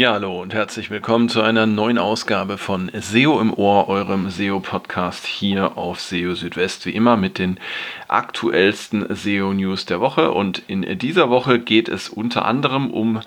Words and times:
Ja, 0.00 0.14
hallo 0.14 0.40
und 0.40 0.54
herzlich 0.54 0.90
willkommen 0.90 1.28
zu 1.28 1.42
einer 1.42 1.66
neuen 1.66 1.98
Ausgabe 1.98 2.56
von 2.56 2.90
SEO 2.94 3.38
im 3.38 3.52
Ohr, 3.52 3.86
eurem 3.88 4.30
SEO-Podcast 4.30 5.26
hier 5.26 5.76
auf 5.76 6.00
SEO 6.00 6.34
Südwest, 6.34 6.86
wie 6.86 6.92
immer 6.92 7.18
mit 7.18 7.38
den 7.38 7.60
aktuellsten 8.08 9.14
SEO-News 9.14 9.84
der 9.84 10.00
Woche. 10.00 10.30
Und 10.30 10.62
in 10.68 10.98
dieser 10.98 11.28
Woche 11.28 11.58
geht 11.58 11.90
es 11.90 12.08
unter 12.08 12.46
anderem 12.46 12.90
um 12.90 13.20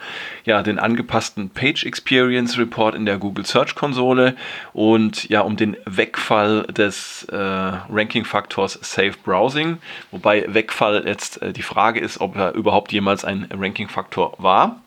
ja, 0.45 0.63
den 0.63 0.79
angepassten 0.79 1.51
Page 1.51 1.85
Experience 1.85 2.57
Report 2.57 2.95
in 2.95 3.05
der 3.05 3.19
Google 3.19 3.45
Search 3.45 3.75
Konsole 3.75 4.35
und 4.73 5.29
ja, 5.29 5.41
um 5.41 5.55
den 5.55 5.77
Wegfall 5.85 6.63
des 6.63 7.27
äh, 7.31 7.37
Ranking-Faktors 7.37 8.79
Safe 8.81 9.13
Browsing. 9.23 9.77
Wobei 10.09 10.51
Wegfall 10.51 11.03
jetzt 11.05 11.39
äh, 11.43 11.53
die 11.53 11.61
Frage 11.61 11.99
ist, 11.99 12.19
ob 12.19 12.35
er 12.35 12.55
überhaupt 12.55 12.91
jemals 12.91 13.23
ein 13.25 13.47
Ranking-Faktor 13.53 14.33
war. 14.39 14.81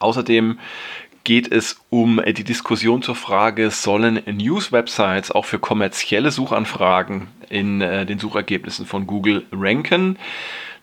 Außerdem 0.00 0.58
geht 1.24 1.50
es 1.50 1.80
um 1.90 2.20
die 2.24 2.44
Diskussion 2.44 3.02
zur 3.02 3.16
Frage, 3.16 3.70
sollen 3.70 4.22
News-Websites 4.26 5.32
auch 5.32 5.44
für 5.44 5.58
kommerzielle 5.58 6.30
Suchanfragen 6.30 7.28
in 7.48 7.80
äh, 7.80 8.06
den 8.06 8.18
Suchergebnissen 8.18 8.86
von 8.86 9.06
Google 9.06 9.44
ranken? 9.50 10.18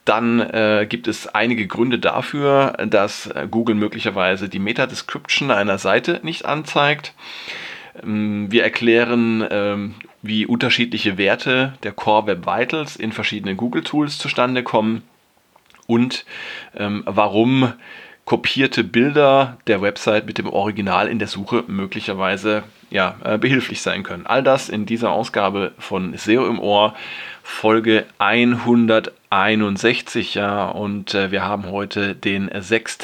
Dann 0.05 0.41
äh, 0.41 0.85
gibt 0.90 1.07
es 1.07 1.27
einige 1.27 1.66
Gründe 1.66 1.98
dafür, 1.98 2.73
dass 2.90 3.30
Google 3.49 3.76
möglicherweise 3.76 4.49
die 4.49 4.59
Meta-Description 4.59 5.49
einer 5.49 5.77
Seite 5.77 6.20
nicht 6.23 6.43
anzeigt. 6.43 7.13
Ähm, 8.02 8.52
wir 8.52 8.63
erklären, 8.63 9.46
ähm, 9.49 9.96
wie 10.21 10.46
unterschiedliche 10.46 11.18
Werte 11.18 11.74
der 11.84 11.91
Core 11.91 12.27
Web 12.27 12.46
Vitals 12.46 12.96
in 12.96 13.12
verschiedenen 13.12 13.57
Google-Tools 13.57 14.18
zustande 14.18 14.63
kommen 14.63 15.04
und 15.87 16.26
ähm, 16.76 17.04
warum 17.05 17.74
kopierte 18.34 18.84
Bilder 18.84 19.57
der 19.67 19.84
Website 19.84 20.26
mit 20.26 20.39
dem 20.39 20.48
Original 20.48 21.07
in 21.07 21.20
der 21.20 21.27
Suche 21.27 21.63
möglicherweise 21.67 22.63
ja, 22.90 23.15
äh, 23.23 23.37
behilflich 23.37 23.84
sein 23.84 24.01
können. 24.01 24.25
All 24.25 24.41
das 24.41 24.70
in 24.70 24.87
dieser 24.87 25.12
Ausgabe 25.12 25.73
von 25.77 26.17
SEO 26.17 26.48
im 26.48 26.57
Ohr, 26.57 26.95
Folge 27.43 28.07
161, 28.17 30.34
ja, 30.34 30.65
und 30.65 31.13
äh, 31.13 31.29
wir 31.29 31.43
haben 31.43 31.70
heute 31.70 32.15
den 32.15 32.49
6. 32.51 32.98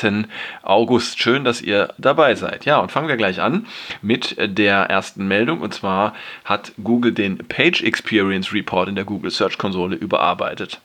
August. 0.63 1.21
Schön, 1.21 1.43
dass 1.43 1.61
ihr 1.61 1.93
dabei 1.99 2.33
seid. 2.33 2.65
Ja, 2.65 2.79
und 2.79 2.91
fangen 2.91 3.07
wir 3.07 3.17
gleich 3.17 3.39
an 3.39 3.67
mit 4.01 4.35
der 4.39 4.85
ersten 4.85 5.27
Meldung. 5.27 5.61
Und 5.61 5.75
zwar 5.75 6.15
hat 6.43 6.71
Google 6.83 7.11
den 7.11 7.37
Page 7.37 7.83
Experience 7.83 8.51
Report 8.51 8.89
in 8.89 8.95
der 8.95 9.05
Google 9.05 9.29
Search 9.29 9.59
Konsole 9.59 9.95
überarbeitet. 9.95 10.81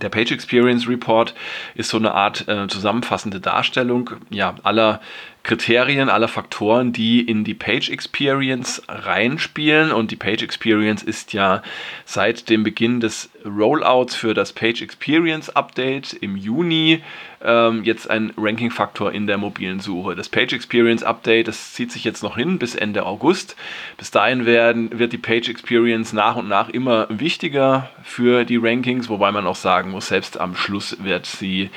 Der 0.00 0.08
Page 0.08 0.32
Experience 0.32 0.88
Report 0.88 1.34
ist 1.74 1.88
so 1.88 1.96
eine 1.96 2.12
Art 2.12 2.48
äh, 2.48 2.66
zusammenfassende 2.68 3.40
Darstellung 3.40 4.10
ja, 4.30 4.54
aller 4.62 5.00
Kriterien, 5.46 6.08
aller 6.08 6.26
Faktoren, 6.26 6.92
die 6.92 7.20
in 7.20 7.44
die 7.44 7.54
Page 7.54 7.88
Experience 7.88 8.82
reinspielen. 8.88 9.92
Und 9.92 10.10
die 10.10 10.16
Page 10.16 10.42
Experience 10.42 11.04
ist 11.04 11.32
ja 11.32 11.62
seit 12.04 12.48
dem 12.48 12.64
Beginn 12.64 12.98
des 12.98 13.30
Rollouts 13.44 14.16
für 14.16 14.34
das 14.34 14.52
Page 14.52 14.82
Experience 14.82 15.48
Update 15.50 16.14
im 16.14 16.36
Juni 16.36 17.00
ähm, 17.44 17.84
jetzt 17.84 18.10
ein 18.10 18.32
Ranking-Faktor 18.36 19.12
in 19.12 19.26
der 19.26 19.38
mobilen 19.38 19.80
Suche. 19.80 20.16
Das 20.16 20.28
Page 20.28 20.52
Experience 20.52 21.02
Update, 21.02 21.48
das 21.48 21.74
zieht 21.74 21.92
sich 21.92 22.02
jetzt 22.02 22.22
noch 22.22 22.36
hin 22.36 22.58
bis 22.58 22.74
Ende 22.74 23.06
August. 23.06 23.56
Bis 23.98 24.10
dahin 24.10 24.46
werden, 24.46 24.98
wird 24.98 25.12
die 25.12 25.18
Page 25.18 25.48
Experience 25.48 26.12
nach 26.12 26.36
und 26.36 26.48
nach 26.48 26.68
immer 26.68 27.06
wichtiger 27.08 27.90
für 28.02 28.44
die 28.44 28.56
Rankings, 28.56 29.08
wobei 29.08 29.30
man 29.32 29.46
auch 29.46 29.56
sagen 29.56 29.90
muss, 29.90 30.08
selbst 30.08 30.40
am 30.40 30.56
Schluss 30.56 30.96
wird 31.04 31.26
sie 31.26 31.70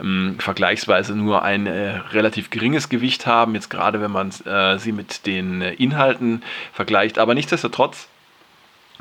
ähm, 0.00 0.36
vergleichsweise 0.38 1.16
nur 1.16 1.42
ein 1.42 1.66
äh, 1.66 1.96
relativ 2.12 2.50
geringes 2.50 2.88
Gewicht 2.88 3.15
Gewicht 3.16 3.26
haben, 3.26 3.54
jetzt 3.54 3.70
gerade 3.70 4.00
wenn 4.00 4.10
man 4.10 4.30
äh, 4.44 4.78
sie 4.78 4.92
mit 4.92 5.26
den 5.26 5.62
äh, 5.62 5.72
Inhalten 5.74 6.42
vergleicht. 6.72 7.18
Aber 7.18 7.34
nichtsdestotrotz 7.34 8.08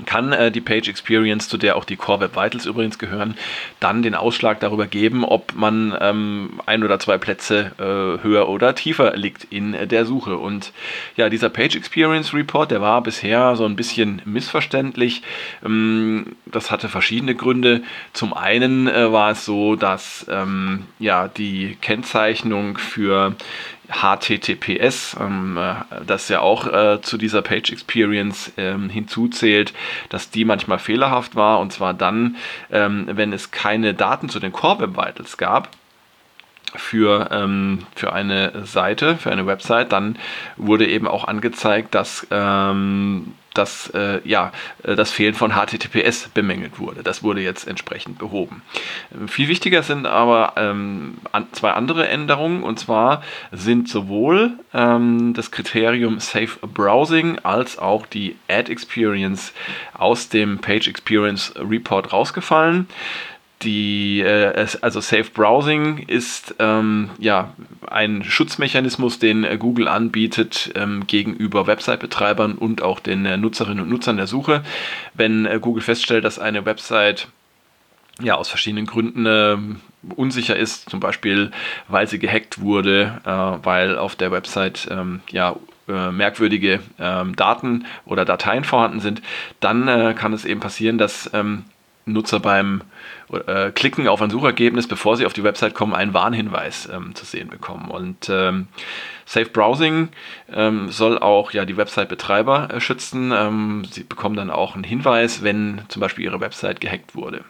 kann 0.05 0.33
äh, 0.33 0.51
die 0.51 0.61
Page 0.61 0.89
Experience, 0.89 1.47
zu 1.47 1.57
der 1.57 1.77
auch 1.77 1.85
die 1.85 1.95
Core 1.95 2.21
Web 2.21 2.35
Vitals 2.35 2.65
übrigens 2.65 2.99
gehören, 2.99 3.35
dann 3.79 4.01
den 4.01 4.13
Ausschlag 4.13 4.59
darüber 4.59 4.87
geben, 4.87 5.23
ob 5.23 5.53
man 5.55 5.95
ähm, 6.01 6.59
ein 6.65 6.83
oder 6.83 6.99
zwei 6.99 7.17
Plätze 7.17 7.71
äh, 7.77 8.21
höher 8.23 8.49
oder 8.49 8.75
tiefer 8.75 9.15
liegt 9.15 9.45
in 9.45 9.73
äh, 9.73 9.87
der 9.87 10.05
Suche. 10.05 10.37
Und 10.37 10.73
ja, 11.15 11.29
dieser 11.29 11.49
Page 11.49 11.77
Experience 11.77 12.33
Report, 12.33 12.71
der 12.71 12.81
war 12.81 13.01
bisher 13.01 13.55
so 13.55 13.65
ein 13.65 13.77
bisschen 13.77 14.21
missverständlich. 14.25 15.21
Ähm, 15.63 16.35
das 16.45 16.71
hatte 16.71 16.89
verschiedene 16.89 17.35
Gründe. 17.35 17.81
Zum 18.11 18.33
einen 18.33 18.87
äh, 18.87 19.11
war 19.11 19.31
es 19.31 19.45
so, 19.45 19.77
dass 19.77 20.25
ähm, 20.29 20.83
ja 20.99 21.29
die 21.29 21.77
Kennzeichnung 21.79 22.77
für 22.77 23.35
HTTPS, 23.87 25.17
ähm, 25.19 25.57
äh, 25.57 25.75
das 26.05 26.29
ja 26.29 26.39
auch 26.41 26.67
äh, 26.67 27.01
zu 27.01 27.17
dieser 27.17 27.41
Page 27.41 27.71
Experience 27.71 28.51
ähm, 28.57 28.89
hinzuzählt, 28.89 29.73
dass 30.09 30.29
die 30.29 30.45
manchmal 30.45 30.79
fehlerhaft 30.79 31.35
war. 31.35 31.59
Und 31.59 31.73
zwar 31.73 31.93
dann, 31.93 32.35
ähm, 32.71 33.07
wenn 33.11 33.33
es 33.33 33.51
keine 33.51 33.93
Daten 33.93 34.29
zu 34.29 34.39
den 34.39 34.51
Core 34.51 34.79
Web 34.79 34.97
Vitals 34.97 35.37
gab 35.37 35.69
für, 36.75 37.29
ähm, 37.31 37.85
für 37.95 38.13
eine 38.13 38.65
Seite, 38.65 39.17
für 39.17 39.31
eine 39.31 39.45
Website, 39.45 39.91
dann 39.91 40.17
wurde 40.57 40.87
eben 40.87 41.07
auch 41.07 41.25
angezeigt, 41.25 41.95
dass 41.95 42.27
ähm, 42.31 43.33
dass 43.57 43.89
äh, 43.89 44.21
ja, 44.23 44.51
äh, 44.83 44.95
das 44.95 45.11
Fehlen 45.11 45.33
von 45.33 45.51
HTTPS 45.51 46.29
bemängelt 46.33 46.79
wurde. 46.79 47.03
Das 47.03 47.23
wurde 47.23 47.41
jetzt 47.41 47.67
entsprechend 47.67 48.17
behoben. 48.17 48.61
Ähm, 49.13 49.27
viel 49.27 49.47
wichtiger 49.47 49.83
sind 49.83 50.05
aber 50.05 50.53
ähm, 50.57 51.17
an, 51.31 51.47
zwei 51.51 51.71
andere 51.71 52.07
Änderungen 52.07 52.63
und 52.63 52.79
zwar 52.79 53.23
sind 53.51 53.89
sowohl 53.89 54.53
ähm, 54.73 55.33
das 55.33 55.51
Kriterium 55.51 56.19
Safe 56.19 56.57
Browsing 56.61 57.39
als 57.39 57.77
auch 57.77 58.05
die 58.05 58.35
Ad 58.49 58.71
Experience 58.71 59.53
aus 59.93 60.29
dem 60.29 60.59
Page 60.59 60.87
Experience 60.87 61.53
Report 61.57 62.13
rausgefallen 62.13 62.87
die, 63.65 64.21
äh, 64.21 64.67
also 64.81 65.01
Safe 65.01 65.29
Browsing 65.33 65.97
ist 65.97 66.55
ähm, 66.59 67.09
ja 67.19 67.53
ein 67.87 68.23
Schutzmechanismus, 68.23 69.19
den 69.19 69.43
äh, 69.43 69.57
Google 69.57 69.87
anbietet 69.87 70.71
ähm, 70.75 71.05
gegenüber 71.07 71.67
Website-Betreibern 71.67 72.53
und 72.53 72.81
auch 72.81 72.99
den 72.99 73.25
äh, 73.25 73.37
Nutzerinnen 73.37 73.83
und 73.83 73.89
Nutzern 73.89 74.17
der 74.17 74.27
Suche. 74.27 74.63
Wenn 75.13 75.45
äh, 75.45 75.59
Google 75.59 75.83
feststellt, 75.83 76.23
dass 76.23 76.39
eine 76.39 76.65
Website 76.65 77.27
ja 78.21 78.35
aus 78.35 78.47
verschiedenen 78.47 78.85
Gründen 78.85 79.25
äh, 79.25 79.57
unsicher 80.15 80.55
ist, 80.55 80.89
zum 80.89 81.01
Beispiel 81.01 81.51
weil 81.89 82.07
sie 82.07 82.19
gehackt 82.19 82.61
wurde, 82.61 83.19
äh, 83.25 83.65
weil 83.65 83.97
auf 83.97 84.15
der 84.15 84.31
Website 84.31 84.87
ähm, 84.89 85.21
ja 85.29 85.55
merkwürdige 85.87 86.79
ähm, 86.97 87.35
Daten 87.35 87.85
oder 88.07 88.25
Dateien 88.25 88.63
vorhanden 88.63 89.01
sind, 89.01 89.21
dann 89.59 90.15
kann 90.15 90.33
es 90.33 90.43
eben 90.43 90.59
passieren, 90.59 90.97
dass 90.97 91.29
ähm, 91.31 91.65
Nutzer 92.05 92.39
beim 92.39 92.81
äh, 93.31 93.71
Klicken 93.71 94.07
auf 94.07 94.21
ein 94.21 94.29
Suchergebnis, 94.29 94.87
bevor 94.87 95.17
sie 95.17 95.25
auf 95.25 95.33
die 95.33 95.43
Website 95.43 95.73
kommen, 95.73 95.93
einen 95.93 96.13
Warnhinweis 96.13 96.89
ähm, 96.91 97.15
zu 97.15 97.25
sehen 97.25 97.49
bekommen. 97.49 97.89
Und 97.89 98.29
ähm, 98.29 98.67
Safe 99.25 99.49
Browsing 99.49 100.09
ähm, 100.53 100.89
soll 100.89 101.17
auch 101.17 101.51
ja, 101.51 101.65
die 101.65 101.77
Website-Betreiber 101.77 102.69
äh, 102.71 102.79
schützen. 102.79 103.31
Ähm, 103.35 103.83
sie 103.89 104.03
bekommen 104.03 104.35
dann 104.35 104.51
auch 104.51 104.75
einen 104.75 104.83
Hinweis, 104.83 105.43
wenn 105.43 105.81
zum 105.87 105.99
Beispiel 105.99 106.25
ihre 106.25 106.39
Website 106.39 106.79
gehackt 106.79 107.15
wurde. 107.15 107.43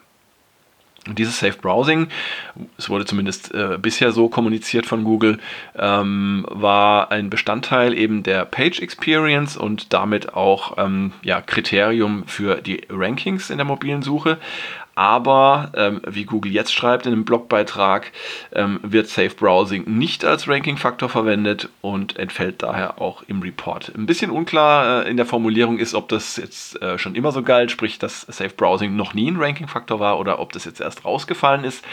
Und 1.07 1.19
dieses 1.19 1.37
Safe 1.37 1.57
Browsing, 1.61 2.07
es 2.77 2.89
wurde 2.89 3.05
zumindest 3.05 3.53
äh, 3.53 3.77
bisher 3.79 4.11
so 4.11 4.27
kommuniziert 4.27 4.87
von 4.87 5.03
Google, 5.03 5.37
ähm, 5.77 6.45
war 6.49 7.11
ein 7.11 7.29
Bestandteil 7.29 7.93
eben 7.93 8.23
der 8.23 8.43
Page 8.45 8.79
Experience 8.79 9.55
und 9.55 9.93
damit 9.93 10.33
auch 10.33 10.77
ähm, 10.79 11.11
ja, 11.21 11.41
Kriterium 11.41 12.23
für 12.25 12.61
die 12.61 12.81
Rankings 12.89 13.51
in 13.51 13.57
der 13.57 13.65
mobilen 13.65 14.01
Suche. 14.01 14.39
Aber 14.95 15.71
ähm, 15.75 16.01
wie 16.07 16.23
Google 16.23 16.53
jetzt 16.53 16.73
schreibt 16.73 17.05
in 17.05 17.11
einem 17.11 17.25
Blogbeitrag, 17.25 18.13
ähm, 18.53 18.79
wird 18.81 19.07
Safe 19.07 19.29
Browsing 19.29 19.83
nicht 19.85 20.23
als 20.23 20.47
Ranking-Faktor 20.47 21.09
verwendet 21.09 21.69
und 21.81 22.17
entfällt 22.17 22.63
daher 22.63 23.01
auch 23.01 23.23
im 23.27 23.41
Report. 23.41 23.91
Ein 23.93 24.05
bisschen 24.05 24.31
unklar 24.31 25.05
äh, 25.05 25.09
in 25.09 25.17
der 25.17 25.25
Formulierung 25.25 25.79
ist, 25.79 25.95
ob 25.95 26.07
das 26.07 26.37
jetzt 26.37 26.81
äh, 26.81 26.97
schon 26.97 27.15
immer 27.15 27.33
so 27.33 27.43
galt, 27.43 27.71
sprich, 27.71 27.99
dass 27.99 28.21
Safe 28.21 28.53
Browsing 28.55 28.95
noch 28.95 29.13
nie 29.13 29.29
ein 29.29 29.37
Ranking-Faktor 29.37 29.99
war 29.99 30.17
oder 30.17 30.39
ob 30.39 30.53
das 30.53 30.63
jetzt 30.63 30.79
erst 30.79 31.03
rausgefallen 31.03 31.65
ist. 31.65 31.83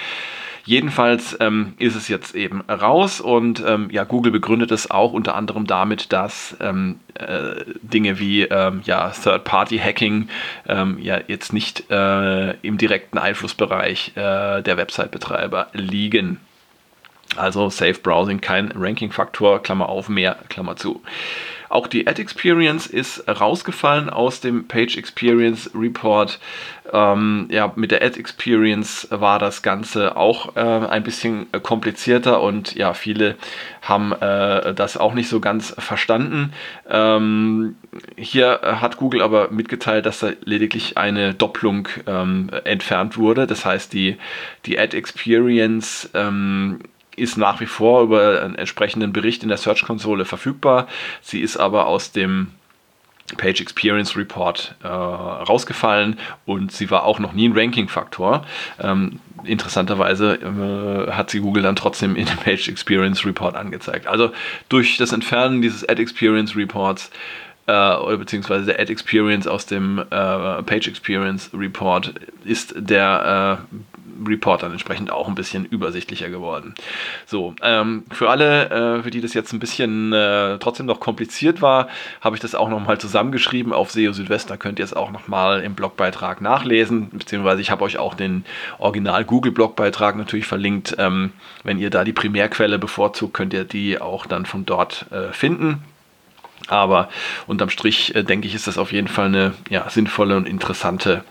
Jedenfalls 0.64 1.36
ähm, 1.40 1.74
ist 1.78 1.96
es 1.96 2.06
jetzt 2.06 2.36
eben 2.36 2.60
raus 2.62 3.20
und 3.20 3.62
ähm, 3.66 3.88
ja, 3.90 4.04
Google 4.04 4.30
begründet 4.30 4.70
es 4.70 4.90
auch 4.90 5.12
unter 5.12 5.34
anderem 5.34 5.66
damit, 5.66 6.12
dass 6.12 6.56
ähm, 6.60 7.00
äh, 7.14 7.64
Dinge 7.82 8.20
wie 8.20 8.42
ähm, 8.42 8.80
ja, 8.84 9.10
Third-Party-Hacking 9.10 10.28
ähm, 10.68 10.98
ja 11.00 11.18
jetzt 11.26 11.52
nicht 11.52 11.90
äh, 11.90 12.52
im 12.62 12.78
direkten 12.78 13.18
Einflussbereich 13.18 14.12
äh, 14.14 14.62
der 14.62 14.76
Website-Betreiber 14.76 15.68
liegen. 15.72 16.38
Also 17.36 17.68
Safe 17.68 17.94
Browsing 17.94 18.40
kein 18.40 18.72
Ranking-Faktor, 18.72 19.62
Klammer 19.62 19.88
auf, 19.88 20.08
mehr, 20.08 20.36
Klammer 20.48 20.76
zu. 20.76 21.02
Auch 21.72 21.86
die 21.86 22.06
Ad 22.06 22.20
Experience 22.20 22.86
ist 22.86 23.26
rausgefallen 23.26 24.10
aus 24.10 24.40
dem 24.40 24.68
Page 24.68 24.98
Experience 24.98 25.70
Report. 25.74 26.38
Ähm, 26.92 27.48
ja, 27.50 27.72
mit 27.76 27.92
der 27.92 28.02
Ad 28.02 28.20
Experience 28.20 29.08
war 29.10 29.38
das 29.38 29.62
Ganze 29.62 30.18
auch 30.18 30.54
äh, 30.54 30.60
ein 30.60 31.02
bisschen 31.02 31.46
komplizierter 31.62 32.42
und 32.42 32.74
ja, 32.74 32.92
viele 32.92 33.36
haben 33.80 34.12
äh, 34.12 34.74
das 34.74 34.98
auch 34.98 35.14
nicht 35.14 35.30
so 35.30 35.40
ganz 35.40 35.74
verstanden. 35.78 36.52
Ähm, 36.90 37.76
hier 38.16 38.60
hat 38.62 38.98
Google 38.98 39.22
aber 39.22 39.50
mitgeteilt, 39.50 40.04
dass 40.04 40.20
da 40.20 40.32
lediglich 40.44 40.98
eine 40.98 41.32
Doppelung 41.32 41.88
ähm, 42.06 42.50
entfernt 42.64 43.16
wurde. 43.16 43.46
Das 43.46 43.64
heißt, 43.64 43.94
die, 43.94 44.18
die 44.66 44.78
Ad 44.78 44.94
Experience 44.94 46.10
ähm, 46.12 46.80
ist 47.16 47.36
nach 47.36 47.60
wie 47.60 47.66
vor 47.66 48.02
über 48.02 48.42
einen 48.42 48.54
entsprechenden 48.54 49.12
Bericht 49.12 49.42
in 49.42 49.48
der 49.48 49.58
Search-Konsole 49.58 50.24
verfügbar. 50.24 50.86
Sie 51.20 51.40
ist 51.40 51.56
aber 51.56 51.86
aus 51.86 52.12
dem 52.12 52.48
Page 53.36 53.60
Experience 53.60 54.16
Report 54.16 54.74
äh, 54.82 54.86
rausgefallen 54.86 56.18
und 56.44 56.72
sie 56.72 56.90
war 56.90 57.04
auch 57.04 57.18
noch 57.18 57.32
nie 57.32 57.48
ein 57.48 57.56
Ranking-Faktor. 57.56 58.44
Ähm, 58.80 59.20
interessanterweise 59.44 60.34
äh, 60.34 61.12
hat 61.12 61.30
sie 61.30 61.40
Google 61.40 61.62
dann 61.62 61.76
trotzdem 61.76 62.16
in 62.16 62.26
dem 62.26 62.36
Page 62.36 62.68
Experience 62.68 63.24
Report 63.24 63.56
angezeigt. 63.56 64.06
Also 64.06 64.32
durch 64.68 64.96
das 64.98 65.12
Entfernen 65.12 65.62
dieses 65.62 65.88
Ad 65.88 66.00
Experience 66.00 66.56
Reports 66.56 67.10
äh, 67.66 68.16
beziehungsweise 68.16 68.66
der 68.66 68.80
Ad 68.80 68.92
Experience 68.92 69.46
aus 69.46 69.66
dem 69.66 69.98
äh, 69.98 70.04
Page 70.62 70.88
Experience 70.88 71.50
Report 71.54 72.12
ist 72.44 72.74
der 72.76 73.60
äh, 73.70 74.01
Report 74.26 74.62
dann 74.62 74.72
entsprechend 74.72 75.10
auch 75.10 75.28
ein 75.28 75.34
bisschen 75.34 75.64
übersichtlicher 75.64 76.30
geworden. 76.30 76.74
So, 77.26 77.54
ähm, 77.62 78.04
für 78.10 78.30
alle, 78.30 78.70
äh, 78.70 79.02
für 79.02 79.10
die 79.10 79.20
das 79.20 79.34
jetzt 79.34 79.52
ein 79.52 79.58
bisschen 79.58 80.12
äh, 80.12 80.58
trotzdem 80.58 80.86
noch 80.86 81.00
kompliziert 81.00 81.62
war, 81.62 81.88
habe 82.20 82.36
ich 82.36 82.40
das 82.40 82.54
auch 82.54 82.68
nochmal 82.68 82.98
zusammengeschrieben 82.98 83.72
auf 83.72 83.90
SEO 83.90 84.12
Südwest. 84.12 84.50
Da 84.50 84.56
könnt 84.56 84.78
ihr 84.78 84.84
es 84.84 84.94
auch 84.94 85.10
nochmal 85.10 85.60
im 85.62 85.74
Blogbeitrag 85.74 86.40
nachlesen, 86.40 87.10
beziehungsweise 87.10 87.60
ich 87.60 87.70
habe 87.70 87.84
euch 87.84 87.98
auch 87.98 88.14
den 88.14 88.44
Original 88.78 89.24
Google 89.24 89.52
Blogbeitrag 89.52 90.16
natürlich 90.16 90.46
verlinkt. 90.46 90.96
Ähm, 90.98 91.32
wenn 91.64 91.78
ihr 91.78 91.90
da 91.90 92.04
die 92.04 92.12
Primärquelle 92.12 92.78
bevorzugt, 92.78 93.34
könnt 93.34 93.52
ihr 93.52 93.64
die 93.64 94.00
auch 94.00 94.26
dann 94.26 94.46
von 94.46 94.66
dort 94.66 95.06
äh, 95.10 95.32
finden. 95.32 95.82
Aber 96.68 97.08
unterm 97.46 97.70
Strich 97.70 98.14
äh, 98.14 98.22
denke 98.22 98.46
ich, 98.46 98.54
ist 98.54 98.66
das 98.66 98.78
auf 98.78 98.92
jeden 98.92 99.08
Fall 99.08 99.26
eine 99.26 99.54
ja, 99.68 99.88
sinnvolle 99.88 100.36
und 100.36 100.48
interessante 100.48 101.24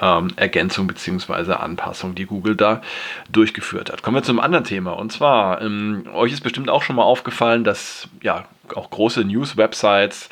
ähm, 0.00 0.28
Ergänzung 0.36 0.86
bzw. 0.86 1.52
Anpassung, 1.54 2.14
die 2.14 2.26
Google 2.26 2.56
da 2.56 2.82
durchgeführt 3.30 3.90
hat. 3.90 4.02
Kommen 4.02 4.16
wir 4.16 4.22
zum 4.22 4.40
anderen 4.40 4.64
Thema. 4.64 4.92
Und 4.92 5.12
zwar, 5.12 5.62
ähm, 5.62 6.04
euch 6.12 6.32
ist 6.32 6.42
bestimmt 6.42 6.68
auch 6.68 6.82
schon 6.82 6.96
mal 6.96 7.04
aufgefallen, 7.04 7.64
dass 7.64 8.08
ja 8.22 8.44
auch 8.74 8.90
große 8.90 9.24
News-Websites 9.24 10.28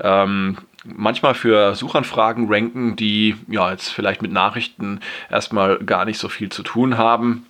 ähm, 0.00 0.58
manchmal 0.84 1.34
für 1.34 1.74
Suchanfragen 1.74 2.46
ranken, 2.52 2.96
die 2.96 3.36
ja 3.48 3.70
jetzt 3.70 3.88
vielleicht 3.88 4.22
mit 4.22 4.32
Nachrichten 4.32 5.00
erstmal 5.30 5.78
gar 5.78 6.04
nicht 6.04 6.18
so 6.18 6.28
viel 6.28 6.50
zu 6.50 6.62
tun 6.62 6.98
haben. 6.98 7.46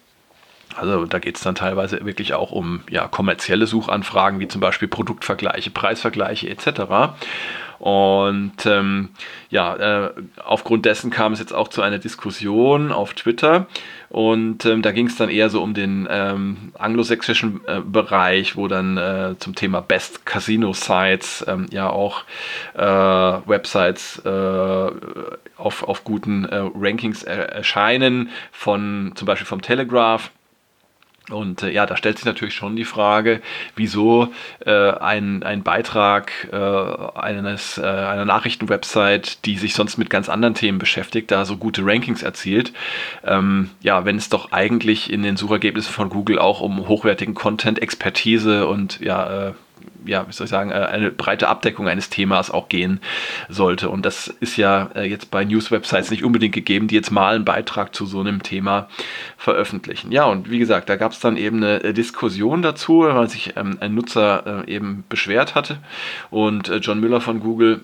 Also 0.76 1.06
da 1.06 1.18
geht 1.18 1.36
es 1.36 1.42
dann 1.42 1.54
teilweise 1.54 2.04
wirklich 2.04 2.34
auch 2.34 2.50
um 2.50 2.80
ja, 2.90 3.06
kommerzielle 3.08 3.66
Suchanfragen, 3.66 4.40
wie 4.40 4.48
zum 4.48 4.60
Beispiel 4.60 4.88
Produktvergleiche, 4.88 5.70
Preisvergleiche 5.70 6.48
etc. 6.48 7.14
Und 7.78 8.64
ähm, 8.66 9.10
ja, 9.50 10.06
äh, 10.06 10.10
aufgrund 10.42 10.86
dessen 10.86 11.10
kam 11.10 11.32
es 11.32 11.38
jetzt 11.38 11.52
auch 11.52 11.68
zu 11.68 11.82
einer 11.82 11.98
Diskussion 11.98 12.92
auf 12.92 13.14
Twitter. 13.14 13.66
Und 14.08 14.64
ähm, 14.64 14.80
da 14.80 14.92
ging 14.92 15.06
es 15.06 15.16
dann 15.16 15.28
eher 15.28 15.50
so 15.50 15.62
um 15.62 15.74
den 15.74 16.08
ähm, 16.10 16.72
anglosächsischen 16.78 17.60
äh, 17.66 17.80
Bereich, 17.80 18.56
wo 18.56 18.68
dann 18.68 18.96
äh, 18.96 19.34
zum 19.38 19.54
Thema 19.54 19.80
Best 19.80 20.24
Casino 20.24 20.72
Sites 20.72 21.44
ähm, 21.48 21.66
ja 21.70 21.90
auch 21.90 22.24
äh, 22.74 22.80
Websites 22.80 24.22
äh, 24.24 24.90
auf, 25.56 25.82
auf 25.82 26.04
guten 26.04 26.44
äh, 26.44 26.62
Rankings 26.74 27.22
erscheinen, 27.22 28.30
von 28.52 29.12
zum 29.14 29.26
Beispiel 29.26 29.46
vom 29.46 29.62
Telegraph 29.62 30.30
und 31.30 31.62
äh, 31.62 31.70
ja, 31.70 31.86
da 31.86 31.96
stellt 31.96 32.18
sich 32.18 32.26
natürlich 32.26 32.54
schon 32.54 32.76
die 32.76 32.84
Frage, 32.84 33.40
wieso 33.76 34.28
äh, 34.66 34.90
ein, 34.90 35.42
ein 35.42 35.62
Beitrag 35.62 36.32
äh, 36.52 36.56
eines, 37.18 37.78
äh, 37.78 37.82
einer 37.82 38.26
Nachrichtenwebsite, 38.26 39.38
die 39.44 39.56
sich 39.56 39.74
sonst 39.74 39.96
mit 39.96 40.10
ganz 40.10 40.28
anderen 40.28 40.54
Themen 40.54 40.78
beschäftigt, 40.78 41.30
da 41.30 41.46
so 41.46 41.56
gute 41.56 41.80
Rankings 41.84 42.22
erzielt. 42.22 42.72
Ähm, 43.24 43.70
ja, 43.80 44.04
wenn 44.04 44.16
es 44.16 44.28
doch 44.28 44.52
eigentlich 44.52 45.10
in 45.10 45.22
den 45.22 45.38
Suchergebnissen 45.38 45.92
von 45.92 46.10
Google 46.10 46.38
auch 46.38 46.60
um 46.60 46.88
hochwertigen 46.88 47.34
Content, 47.34 47.80
Expertise 47.80 48.66
und 48.66 49.00
ja, 49.00 49.48
äh, 49.48 49.52
ja, 50.06 50.26
wie 50.28 50.32
soll 50.32 50.46
ich 50.46 50.50
sagen, 50.50 50.70
äh, 50.70 50.74
eine 50.74 51.10
breite 51.10 51.48
Abdeckung 51.48 51.88
eines 51.88 52.10
Themas 52.10 52.50
auch 52.50 52.68
gehen 52.68 53.00
sollte. 53.48 53.88
Und 53.90 54.04
das 54.06 54.28
ist 54.28 54.56
ja 54.56 54.90
äh, 54.94 55.08
jetzt 55.08 55.30
bei 55.30 55.44
News-Websites 55.44 56.10
nicht 56.10 56.24
unbedingt 56.24 56.54
gegeben, 56.54 56.88
die 56.88 56.94
jetzt 56.94 57.10
mal 57.10 57.34
einen 57.34 57.44
Beitrag 57.44 57.94
zu 57.94 58.06
so 58.06 58.20
einem 58.20 58.42
Thema 58.42 58.88
veröffentlichen. 59.36 60.12
Ja, 60.12 60.24
und 60.24 60.50
wie 60.50 60.58
gesagt, 60.58 60.88
da 60.88 60.96
gab 60.96 61.12
es 61.12 61.20
dann 61.20 61.36
eben 61.36 61.58
eine 61.58 61.82
äh, 61.82 61.92
Diskussion 61.92 62.62
dazu, 62.62 63.00
weil 63.00 63.28
sich 63.28 63.54
ähm, 63.56 63.78
ein 63.80 63.94
Nutzer 63.94 64.64
eben 64.66 65.04
beschwert 65.08 65.54
hatte. 65.54 65.78
Und 66.30 66.70
John 66.80 67.00
Müller 67.00 67.20
von 67.20 67.40
Google 67.40 67.80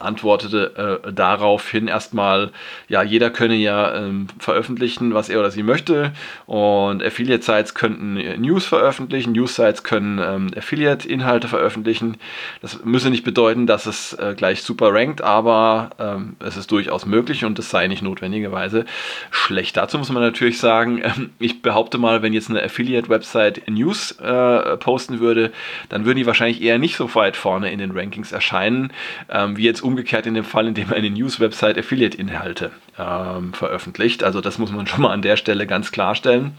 antwortete 0.00 1.00
äh, 1.04 1.12
daraufhin 1.12 1.88
erstmal, 1.88 2.50
ja, 2.88 3.02
jeder 3.02 3.30
könne 3.30 3.54
ja 3.54 3.94
ähm, 3.94 4.26
veröffentlichen, 4.38 5.14
was 5.14 5.28
er 5.28 5.40
oder 5.40 5.50
sie 5.50 5.62
möchte 5.62 6.12
und 6.46 7.02
Affiliate-Sites 7.02 7.74
könnten 7.74 8.14
News 8.40 8.66
veröffentlichen, 8.66 9.32
News-Sites 9.32 9.82
können 9.82 10.18
ähm, 10.18 10.50
Affiliate-Inhalte 10.56 11.48
veröffentlichen. 11.48 12.16
Das 12.60 12.84
müsse 12.84 13.10
nicht 13.10 13.24
bedeuten, 13.24 13.66
dass 13.66 13.86
es 13.86 14.14
äh, 14.14 14.34
gleich 14.36 14.62
super 14.62 14.92
rankt, 14.92 15.20
aber 15.20 15.90
ähm, 15.98 16.36
es 16.40 16.56
ist 16.56 16.70
durchaus 16.70 17.06
möglich 17.06 17.44
und 17.44 17.58
es 17.58 17.70
sei 17.70 17.88
nicht 17.88 18.02
notwendigerweise 18.02 18.86
schlecht. 19.30 19.76
Dazu 19.76 19.98
muss 19.98 20.10
man 20.10 20.22
natürlich 20.22 20.58
sagen, 20.58 21.02
äh, 21.02 21.10
ich 21.38 21.62
behaupte 21.62 21.98
mal, 21.98 22.22
wenn 22.22 22.32
jetzt 22.32 22.50
eine 22.50 22.62
Affiliate-Website 22.62 23.68
News 23.68 24.12
äh, 24.12 24.76
posten 24.78 25.20
würde, 25.20 25.52
dann 25.88 26.04
würden 26.04 26.18
die 26.18 26.26
wahrscheinlich 26.26 26.62
eher 26.62 26.78
nicht 26.78 26.96
so 26.96 27.14
weit 27.14 27.36
vorne 27.36 27.70
in 27.70 27.78
den 27.78 27.90
Rankings 27.92 28.32
erscheinen, 28.32 28.92
ähm, 29.30 29.56
wie 29.56 29.64
jetzt 29.64 29.81
umgekehrt 29.82 30.26
in 30.26 30.34
dem 30.34 30.44
Fall, 30.44 30.68
in 30.68 30.74
dem 30.74 30.92
eine 30.92 31.10
News-Website 31.10 31.78
Affiliate-Inhalte 31.78 32.70
ähm, 32.98 33.52
veröffentlicht. 33.52 34.22
Also 34.24 34.40
das 34.40 34.58
muss 34.58 34.72
man 34.72 34.86
schon 34.86 35.02
mal 35.02 35.12
an 35.12 35.22
der 35.22 35.36
Stelle 35.36 35.66
ganz 35.66 35.92
klarstellen. 35.92 36.52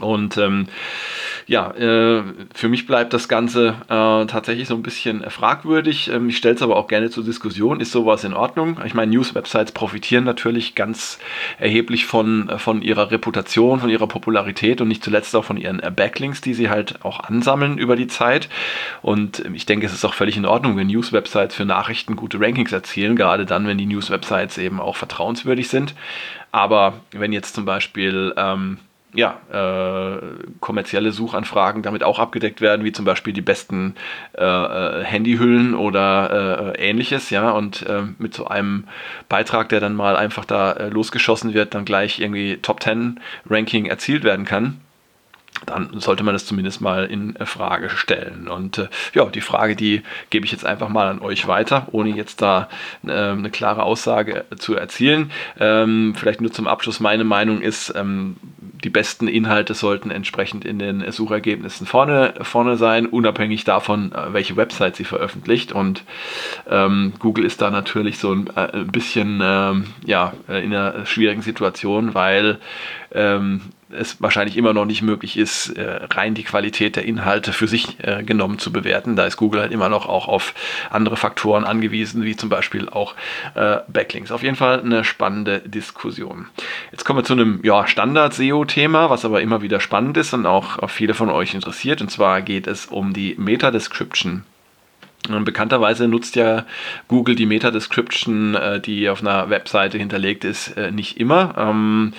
Und 0.00 0.36
ähm, 0.38 0.66
ja, 1.46 1.70
äh, 1.72 2.22
für 2.54 2.68
mich 2.68 2.86
bleibt 2.86 3.12
das 3.12 3.28
Ganze 3.28 3.74
äh, 3.88 4.26
tatsächlich 4.26 4.66
so 4.66 4.74
ein 4.74 4.82
bisschen 4.82 5.22
äh, 5.22 5.30
fragwürdig. 5.30 6.08
Ähm, 6.08 6.28
ich 6.30 6.38
stelle 6.38 6.54
es 6.54 6.62
aber 6.62 6.76
auch 6.76 6.86
gerne 6.86 7.10
zur 7.10 7.22
Diskussion. 7.22 7.80
Ist 7.80 7.92
sowas 7.92 8.24
in 8.24 8.32
Ordnung? 8.32 8.78
Ich 8.86 8.94
meine, 8.94 9.12
News-Websites 9.12 9.72
profitieren 9.72 10.24
natürlich 10.24 10.74
ganz 10.74 11.18
erheblich 11.58 12.06
von, 12.06 12.48
äh, 12.48 12.58
von 12.58 12.80
ihrer 12.80 13.10
Reputation, 13.10 13.80
von 13.80 13.90
ihrer 13.90 14.06
Popularität 14.06 14.80
und 14.80 14.88
nicht 14.88 15.04
zuletzt 15.04 15.36
auch 15.36 15.44
von 15.44 15.58
ihren 15.58 15.80
äh, 15.80 15.90
Backlinks, 15.94 16.40
die 16.40 16.54
sie 16.54 16.70
halt 16.70 17.04
auch 17.04 17.20
ansammeln 17.20 17.76
über 17.76 17.96
die 17.96 18.06
Zeit. 18.06 18.48
Und 19.02 19.44
ähm, 19.44 19.54
ich 19.54 19.66
denke, 19.66 19.84
es 19.84 19.92
ist 19.92 20.04
auch 20.06 20.14
völlig 20.14 20.38
in 20.38 20.46
Ordnung, 20.46 20.78
wenn 20.78 20.86
News-Websites 20.86 21.54
für 21.54 21.66
Nachrichten 21.66 22.16
gute 22.16 22.40
Rankings 22.40 22.72
erzielen, 22.72 23.16
gerade 23.16 23.44
dann, 23.44 23.66
wenn 23.66 23.76
die 23.76 23.86
News-Websites 23.86 24.56
eben 24.56 24.80
auch 24.80 24.96
vertrauenswürdig 24.96 25.68
sind. 25.68 25.94
Aber 26.52 26.94
wenn 27.10 27.32
jetzt 27.32 27.54
zum 27.54 27.64
Beispiel 27.64 28.32
ähm, 28.36 28.78
ja, 29.14 29.38
äh, 29.52 30.20
kommerzielle 30.60 31.12
Suchanfragen 31.12 31.82
damit 31.82 32.02
auch 32.02 32.18
abgedeckt 32.18 32.60
werden, 32.60 32.84
wie 32.84 32.92
zum 32.92 33.04
Beispiel 33.04 33.32
die 33.32 33.40
besten 33.40 33.94
äh, 34.36 34.44
äh 34.44 35.04
Handyhüllen 35.04 35.74
oder 35.74 36.74
äh, 36.76 36.90
ähnliches, 36.90 37.30
ja, 37.30 37.50
und 37.50 37.86
äh, 37.86 38.02
mit 38.18 38.34
so 38.34 38.46
einem 38.46 38.84
Beitrag, 39.28 39.68
der 39.68 39.80
dann 39.80 39.94
mal 39.94 40.16
einfach 40.16 40.44
da 40.44 40.72
äh, 40.72 40.88
losgeschossen 40.88 41.54
wird, 41.54 41.74
dann 41.74 41.84
gleich 41.84 42.20
irgendwie 42.20 42.58
Top 42.58 42.82
10 42.82 43.20
Ranking 43.48 43.86
erzielt 43.86 44.24
werden 44.24 44.44
kann 44.44 44.80
dann 45.66 46.00
sollte 46.00 46.24
man 46.24 46.34
das 46.34 46.46
zumindest 46.46 46.80
mal 46.80 47.06
in 47.06 47.34
Frage 47.44 47.88
stellen. 47.88 48.48
Und 48.48 48.88
ja, 49.14 49.24
die 49.26 49.40
Frage, 49.40 49.76
die 49.76 50.02
gebe 50.30 50.44
ich 50.44 50.52
jetzt 50.52 50.66
einfach 50.66 50.88
mal 50.88 51.08
an 51.08 51.20
euch 51.20 51.46
weiter, 51.46 51.88
ohne 51.92 52.10
jetzt 52.10 52.42
da 52.42 52.68
äh, 53.06 53.12
eine 53.12 53.50
klare 53.50 53.82
Aussage 53.82 54.44
zu 54.58 54.74
erzielen. 54.74 55.30
Ähm, 55.58 56.14
vielleicht 56.16 56.40
nur 56.40 56.52
zum 56.52 56.66
Abschluss 56.66 57.00
meine 57.00 57.24
Meinung 57.24 57.60
ist, 57.60 57.94
ähm, 57.96 58.36
die 58.84 58.90
besten 58.90 59.28
Inhalte 59.28 59.74
sollten 59.74 60.10
entsprechend 60.10 60.64
in 60.64 60.78
den 60.78 61.10
Suchergebnissen 61.10 61.86
vorne, 61.86 62.34
vorne 62.42 62.76
sein, 62.76 63.06
unabhängig 63.06 63.64
davon, 63.64 64.12
äh, 64.12 64.32
welche 64.32 64.56
Website 64.56 64.96
sie 64.96 65.04
veröffentlicht. 65.04 65.72
Und 65.72 66.04
ähm, 66.68 67.14
Google 67.18 67.46
ist 67.46 67.62
da 67.62 67.70
natürlich 67.70 68.18
so 68.18 68.32
ein, 68.32 68.48
äh, 68.54 68.72
ein 68.72 68.88
bisschen 68.88 69.40
ähm, 69.42 69.86
ja, 70.04 70.34
in 70.48 70.74
einer 70.74 71.06
schwierigen 71.06 71.42
Situation, 71.42 72.14
weil 72.14 72.58
ähm, 73.12 73.62
es 73.94 74.20
wahrscheinlich 74.20 74.56
immer 74.56 74.72
noch 74.72 74.84
nicht 74.84 75.02
möglich 75.02 75.36
ist, 75.36 75.70
äh, 75.70 76.00
rein 76.10 76.34
die 76.34 76.42
Qualität 76.42 76.96
der 76.96 77.04
Inhalte 77.04 77.52
für 77.52 77.68
sich 77.68 77.96
äh, 78.02 78.22
genommen 78.22 78.58
zu 78.58 78.72
bewerten. 78.72 79.16
Da 79.16 79.24
ist 79.24 79.36
Google 79.36 79.60
halt 79.60 79.72
immer 79.72 79.88
noch 79.88 80.06
auch 80.06 80.28
auf 80.28 80.54
andere 80.90 81.16
Faktoren 81.16 81.64
angewiesen, 81.64 82.24
wie 82.24 82.36
zum 82.36 82.48
Beispiel 82.48 82.88
auch 82.88 83.14
äh, 83.54 83.78
Backlinks. 83.88 84.32
Auf 84.32 84.42
jeden 84.42 84.56
Fall 84.56 84.80
eine 84.80 85.04
spannende 85.04 85.60
Diskussion. 85.60 86.46
Jetzt 86.90 87.04
kommen 87.04 87.20
wir 87.20 87.24
zu 87.24 87.34
einem 87.34 87.60
ja, 87.62 87.86
Standard-SEO-Thema, 87.86 88.73
was 88.76 89.24
aber 89.24 89.40
immer 89.42 89.62
wieder 89.62 89.80
spannend 89.80 90.16
ist 90.16 90.34
und 90.34 90.46
auch 90.46 90.88
viele 90.90 91.14
von 91.14 91.30
euch 91.30 91.54
interessiert. 91.54 92.00
Und 92.00 92.10
zwar 92.10 92.42
geht 92.42 92.66
es 92.66 92.86
um 92.86 93.12
die 93.12 93.34
Meta-Description 93.38 94.44
Bekannterweise 95.26 96.06
nutzt 96.06 96.36
ja 96.36 96.66
Google 97.08 97.34
die 97.34 97.46
Meta-Description, 97.46 98.54
äh, 98.54 98.80
die 98.80 99.08
auf 99.08 99.22
einer 99.22 99.48
Webseite 99.48 99.96
hinterlegt 99.96 100.44
ist, 100.44 100.76
äh, 100.76 100.90
nicht 100.90 101.18
immer. 101.18 101.54
Ähm, 101.56 102.12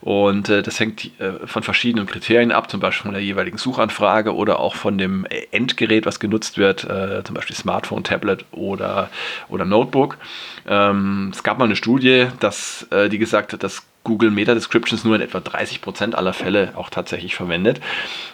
und 0.00 0.48
äh, 0.48 0.62
das 0.62 0.78
hängt 0.78 1.10
von 1.44 1.62
verschiedenen 1.62 2.06
Kriterien 2.06 2.52
ab, 2.52 2.70
zum 2.70 2.78
Beispiel 2.78 3.04
von 3.04 3.14
der 3.14 3.22
jeweiligen 3.22 3.58
Suchanfrage 3.58 4.34
oder 4.34 4.60
auch 4.60 4.76
von 4.76 4.98
dem 4.98 5.26
Endgerät, 5.50 6.06
was 6.06 6.20
genutzt 6.20 6.58
wird, 6.58 6.80
zum 6.80 7.34
Beispiel 7.34 7.56
Smartphone, 7.56 8.04
Tablet 8.04 8.44
oder, 8.52 9.10
oder 9.48 9.64
Notebook. 9.64 10.18
Ähm, 10.66 11.30
es 11.32 11.42
gab 11.42 11.58
mal 11.58 11.64
eine 11.64 11.76
Studie, 11.76 12.28
dass, 12.40 12.86
die 13.10 13.18
gesagt 13.18 13.52
hat, 13.52 13.62
dass 13.62 13.82
Google 14.04 14.30
Meta 14.30 14.54
Descriptions 14.54 15.04
nur 15.04 15.16
in 15.16 15.22
etwa 15.22 15.38
30% 15.38 16.14
aller 16.14 16.32
Fälle 16.32 16.72
auch 16.76 16.90
tatsächlich 16.90 17.34
verwendet 17.34 17.80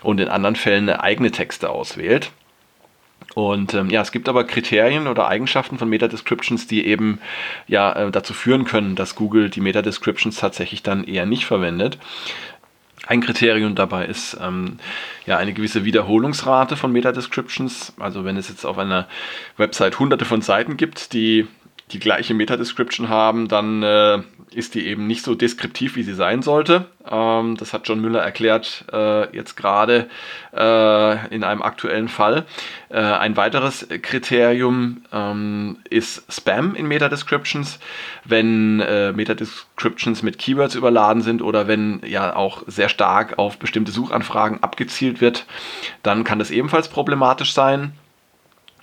und 0.02 0.20
in 0.20 0.28
anderen 0.28 0.56
Fällen 0.56 0.88
eigene 0.88 1.30
Texte 1.30 1.70
auswählt. 1.70 2.30
Und 3.34 3.74
ähm, 3.74 3.90
ja, 3.90 4.00
es 4.00 4.10
gibt 4.10 4.28
aber 4.28 4.44
Kriterien 4.44 5.06
oder 5.06 5.28
Eigenschaften 5.28 5.78
von 5.78 5.88
Meta-Descriptions, 5.88 6.66
die 6.66 6.86
eben 6.86 7.20
ja 7.66 7.92
äh, 7.92 8.10
dazu 8.10 8.32
führen 8.32 8.64
können, 8.64 8.96
dass 8.96 9.14
Google 9.14 9.50
die 9.50 9.60
Meta-Descriptions 9.60 10.38
tatsächlich 10.38 10.82
dann 10.82 11.04
eher 11.04 11.26
nicht 11.26 11.44
verwendet. 11.44 11.98
Ein 13.06 13.20
Kriterium 13.20 13.74
dabei 13.74 14.06
ist 14.06 14.36
ähm, 14.42 14.78
ja 15.24 15.36
eine 15.36 15.52
gewisse 15.52 15.84
Wiederholungsrate 15.84 16.76
von 16.76 16.90
Meta-Descriptions. 16.92 17.94
Also 17.98 18.24
wenn 18.24 18.36
es 18.36 18.48
jetzt 18.48 18.64
auf 18.64 18.76
einer 18.76 19.06
Website 19.56 19.98
hunderte 19.98 20.24
von 20.24 20.42
Seiten 20.42 20.76
gibt, 20.76 21.12
die 21.12 21.46
die 21.92 21.98
gleiche 21.98 22.34
Meta-Description 22.34 23.08
haben, 23.08 23.48
dann 23.48 23.82
äh, 23.82 24.18
ist 24.50 24.74
die 24.74 24.86
eben 24.86 25.06
nicht 25.06 25.22
so 25.22 25.34
deskriptiv, 25.34 25.96
wie 25.96 26.02
sie 26.02 26.14
sein 26.14 26.42
sollte. 26.42 26.86
Ähm, 27.08 27.56
das 27.56 27.72
hat 27.72 27.88
John 27.88 28.00
Müller 28.00 28.20
erklärt, 28.20 28.84
äh, 28.92 29.34
jetzt 29.34 29.56
gerade 29.56 30.08
äh, 30.54 31.34
in 31.34 31.44
einem 31.44 31.62
aktuellen 31.62 32.08
Fall. 32.08 32.44
Äh, 32.88 32.98
ein 32.98 33.36
weiteres 33.36 33.86
Kriterium 34.02 35.02
ähm, 35.12 35.78
ist 35.88 36.24
Spam 36.32 36.74
in 36.74 36.86
Meta-Descriptions. 36.88 37.78
Wenn 38.24 38.80
äh, 38.80 39.12
Meta-Descriptions 39.12 40.22
mit 40.22 40.38
Keywords 40.38 40.74
überladen 40.74 41.22
sind 41.22 41.42
oder 41.42 41.68
wenn 41.68 42.00
ja 42.06 42.36
auch 42.36 42.62
sehr 42.66 42.88
stark 42.88 43.38
auf 43.38 43.58
bestimmte 43.58 43.92
Suchanfragen 43.92 44.62
abgezielt 44.62 45.20
wird, 45.20 45.46
dann 46.02 46.24
kann 46.24 46.38
das 46.38 46.50
ebenfalls 46.50 46.88
problematisch 46.88 47.52
sein. 47.52 47.92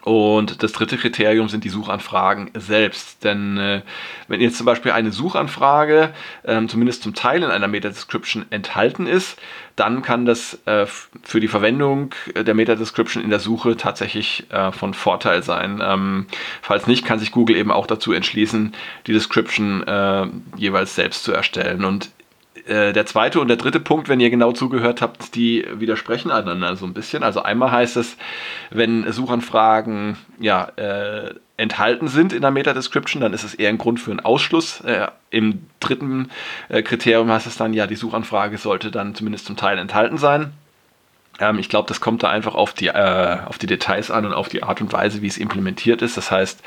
Und 0.05 0.61
das 0.61 0.71
dritte 0.71 0.97
Kriterium 0.97 1.49
sind 1.49 1.63
die 1.63 1.69
Suchanfragen 1.69 2.51
selbst. 2.53 3.23
Denn 3.23 3.57
äh, 3.57 3.81
wenn 4.27 4.39
jetzt 4.39 4.55
zum 4.55 4.67
Beispiel 4.67 4.91
eine 4.91 5.11
Suchanfrage 5.11 6.13
ähm, 6.45 6.69
zumindest 6.69 7.01
zum 7.01 7.15
Teil 7.15 7.41
in 7.41 7.49
einer 7.49 7.67
Meta-Description 7.67 8.45
enthalten 8.51 9.07
ist, 9.07 9.39
dann 9.75 10.03
kann 10.03 10.27
das 10.27 10.59
äh, 10.67 10.85
für 10.85 11.39
die 11.39 11.47
Verwendung 11.47 12.13
der 12.35 12.53
Meta-Description 12.53 13.23
in 13.23 13.31
der 13.31 13.39
Suche 13.39 13.77
tatsächlich 13.77 14.45
äh, 14.51 14.71
von 14.71 14.93
Vorteil 14.93 15.41
sein. 15.41 15.81
Ähm, 15.83 16.27
falls 16.61 16.85
nicht, 16.85 17.03
kann 17.03 17.17
sich 17.17 17.31
Google 17.31 17.55
eben 17.55 17.71
auch 17.71 17.87
dazu 17.87 18.13
entschließen, 18.13 18.73
die 19.07 19.13
Description 19.13 19.81
äh, 19.87 20.27
jeweils 20.55 20.93
selbst 20.93 21.23
zu 21.23 21.33
erstellen. 21.33 21.83
Und 21.83 22.11
äh, 22.65 22.93
der 22.93 23.05
zweite 23.05 23.39
und 23.39 23.47
der 23.47 23.57
dritte 23.57 23.79
Punkt, 23.79 24.09
wenn 24.09 24.19
ihr 24.19 24.29
genau 24.29 24.51
zugehört 24.51 25.01
habt, 25.01 25.35
die 25.35 25.65
widersprechen 25.73 26.31
einander 26.31 26.75
so 26.75 26.85
ein 26.85 26.93
bisschen. 26.93 27.23
Also 27.23 27.43
einmal 27.43 27.71
heißt 27.71 27.97
es, 27.97 28.17
wenn 28.71 29.11
Suchanfragen 29.11 30.17
ja, 30.39 30.69
äh, 30.75 31.35
enthalten 31.57 32.07
sind 32.07 32.33
in 32.33 32.41
der 32.41 32.51
Meta-Description, 32.51 33.21
dann 33.21 33.33
ist 33.33 33.43
es 33.43 33.53
eher 33.53 33.69
ein 33.69 33.77
Grund 33.77 33.99
für 33.99 34.11
einen 34.11 34.19
Ausschluss. 34.19 34.81
Äh, 34.81 35.07
Im 35.29 35.67
dritten 35.79 36.29
äh, 36.69 36.81
Kriterium 36.81 37.29
heißt 37.29 37.47
es 37.47 37.57
dann, 37.57 37.73
ja, 37.73 37.87
die 37.87 37.95
Suchanfrage 37.95 38.57
sollte 38.57 38.91
dann 38.91 39.15
zumindest 39.15 39.45
zum 39.45 39.55
Teil 39.55 39.77
enthalten 39.77 40.17
sein. 40.17 40.53
Ähm, 41.39 41.59
ich 41.59 41.69
glaube, 41.69 41.87
das 41.87 42.01
kommt 42.01 42.23
da 42.23 42.29
einfach 42.29 42.55
auf 42.55 42.73
die, 42.73 42.87
äh, 42.87 43.37
auf 43.45 43.57
die 43.57 43.67
Details 43.67 44.11
an 44.11 44.25
und 44.25 44.33
auf 44.33 44.49
die 44.49 44.63
Art 44.63 44.81
und 44.81 44.91
Weise, 44.93 45.21
wie 45.21 45.27
es 45.27 45.37
implementiert 45.37 46.01
ist. 46.01 46.17
Das 46.17 46.31
heißt, 46.31 46.61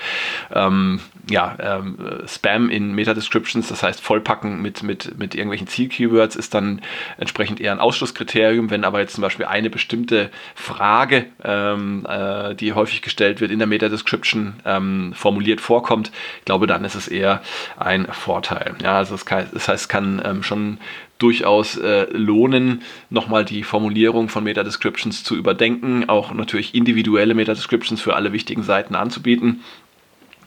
ähm, 0.52 1.00
ja, 1.30 1.56
ähm, 1.60 1.98
Spam 2.26 2.70
in 2.70 2.94
Meta-Descriptions, 2.94 3.68
das 3.68 3.82
heißt 3.82 4.00
Vollpacken 4.00 4.62
mit, 4.62 4.82
mit, 4.82 5.18
mit 5.18 5.34
irgendwelchen 5.34 5.66
Ziel-Keywords 5.66 6.36
ist 6.36 6.54
dann 6.54 6.80
entsprechend 7.18 7.60
eher 7.60 7.72
ein 7.72 7.80
Ausschlusskriterium. 7.80 8.70
Wenn 8.70 8.84
aber 8.84 9.00
jetzt 9.00 9.14
zum 9.14 9.22
Beispiel 9.22 9.46
eine 9.46 9.70
bestimmte 9.70 10.30
Frage, 10.54 11.26
ähm, 11.44 12.06
äh, 12.08 12.54
die 12.54 12.72
häufig 12.72 13.02
gestellt 13.02 13.40
wird, 13.40 13.50
in 13.50 13.58
der 13.58 13.68
Meta-Description 13.68 14.54
ähm, 14.64 15.12
formuliert 15.14 15.60
vorkommt, 15.60 16.12
ich 16.38 16.44
glaube, 16.44 16.66
dann 16.66 16.84
ist 16.84 16.94
es 16.94 17.08
eher 17.08 17.42
ein 17.76 18.06
Vorteil. 18.06 18.74
Ja, 18.82 18.98
also 18.98 19.14
das, 19.14 19.26
kann, 19.26 19.46
das 19.52 19.68
heißt, 19.68 19.82
es 19.82 19.88
kann 19.88 20.22
ähm, 20.24 20.42
schon 20.42 20.78
durchaus 21.18 21.76
äh, 21.76 22.06
lohnen, 22.12 22.82
nochmal 23.10 23.44
die 23.44 23.62
Formulierung 23.62 24.28
von 24.28 24.44
Meta-Descriptions 24.44 25.24
zu 25.24 25.36
überdenken, 25.36 26.08
auch 26.08 26.32
natürlich 26.32 26.74
individuelle 26.74 27.34
Meta-Descriptions 27.34 28.00
für 28.00 28.14
alle 28.16 28.32
wichtigen 28.32 28.62
Seiten 28.62 28.94
anzubieten 28.94 29.60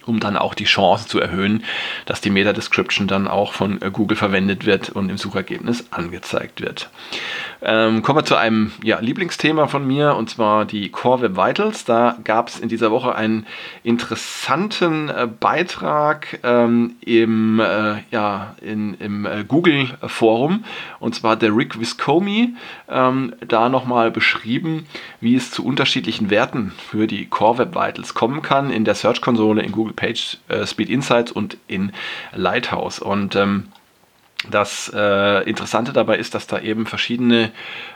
um 0.06 0.20
dann 0.20 0.38
auch 0.38 0.54
die 0.54 0.66
Chance 0.66 1.08
zu 1.08 1.20
erhöhen, 1.20 1.64
dass 2.06 2.22
die 2.22 2.30
Meta-Description 2.30 3.08
dann 3.08 3.28
auch 3.28 3.54
von 3.54 3.82
äh, 3.82 3.92
Google 3.92 4.18
verwendet 4.18 4.66
wird 4.66 4.90
und 4.90 5.10
im 5.10 5.18
Suchergebnis 5.18 5.86
angezeigt 5.92 6.62
wird. 6.62 6.90
Ähm, 7.62 8.02
kommen 8.02 8.20
wir 8.20 8.26
zu 8.26 8.36
einem 8.36 8.72
ja, 8.84 9.00
Lieblingsthema 9.00 9.68
von 9.68 9.86
mir 9.86 10.16
und 10.16 10.30
zwar 10.30 10.66
die 10.66 10.90
Core 10.90 11.22
Web 11.22 11.38
Vitals. 11.38 11.86
Da 11.86 12.18
gab 12.24 12.48
es 12.48 12.60
in 12.60 12.70
dieser 12.70 12.90
Woche 12.92 13.14
einen 13.14 13.46
interessanten 13.84 15.10
äh, 15.10 15.28
Beitrag 15.28 16.40
ähm, 16.44 16.96
im, 17.02 17.60
äh, 17.60 17.98
ja, 18.10 18.56
in, 18.62 18.96
im 18.96 19.26
äh, 19.26 19.44
Google 19.48 19.90
Forum 20.08 20.64
und 21.00 21.14
zwar 21.14 21.36
der 21.36 21.56
Rick 21.56 21.80
Viscomi. 21.80 22.56
Ähm, 22.90 23.34
da 23.48 23.70
nochmal 23.70 24.12
beschrieben, 24.12 24.88
wie 25.20 25.36
es 25.36 25.52
zu 25.52 25.64
unterschiedlichen 25.64 26.30
Werten 26.30 26.74
für 26.90 27.06
die 27.06 27.28
Core 27.28 27.60
Web 27.60 27.76
Vitals 27.76 28.14
kommen 28.14 28.42
kann 28.42 28.72
in 28.72 28.86
der 28.86 28.96
Search-Konsole 28.96 29.62
in 29.62 29.72
Google 29.72 29.91
Page 29.94 30.38
äh, 30.48 30.66
Speed 30.66 30.90
Insights 30.90 31.32
und 31.32 31.58
in 31.68 31.92
Lighthouse. 32.34 33.00
Und 33.00 33.36
ähm, 33.36 33.68
das 34.50 34.92
äh, 34.94 35.48
Interessante 35.48 35.94
dabei 35.94 36.18
ist, 36.18 36.34
dass 36.34 36.48
da 36.48 36.60
eben 36.60 36.86
verschiedene 36.86 37.52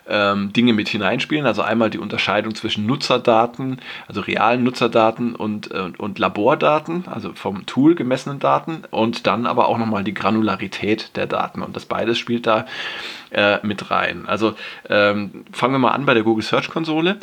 ähm, 0.08 0.54
Dinge 0.54 0.74
mit 0.74 0.90
hineinspielen. 0.90 1.46
Also 1.46 1.62
einmal 1.62 1.90
die 1.90 1.98
Unterscheidung 1.98 2.56
zwischen 2.56 2.86
Nutzerdaten, 2.86 3.80
also 4.08 4.22
realen 4.22 4.64
Nutzerdaten 4.64 5.36
und, 5.36 5.72
äh, 5.72 5.92
und 5.98 6.20
Labordaten, 6.20 7.06
also 7.08 7.34
vom 7.34 7.66
Tool 7.66 7.96
gemessenen 7.96 8.40
Daten 8.40 8.84
und 8.92 9.28
dann 9.28 9.46
aber 9.46 9.68
auch 9.68 9.78
nochmal 9.78 10.04
die 10.04 10.14
Granularität 10.14 11.16
der 11.16 11.28
Daten. 11.28 11.62
Und 11.62 11.76
das 11.76 11.86
beides 11.86 12.18
spielt 12.18 12.48
da 12.48 12.66
äh, 13.32 13.66
mit 13.66 13.92
rein. 13.92 14.26
Also 14.28 14.56
ähm, 14.90 15.46
fangen 15.52 15.74
wir 15.74 15.80
mal 15.80 15.92
an 15.92 16.06
bei 16.06 16.14
der 16.14 16.24
Google 16.24 16.44
Search 16.44 16.70
Konsole. 16.70 17.18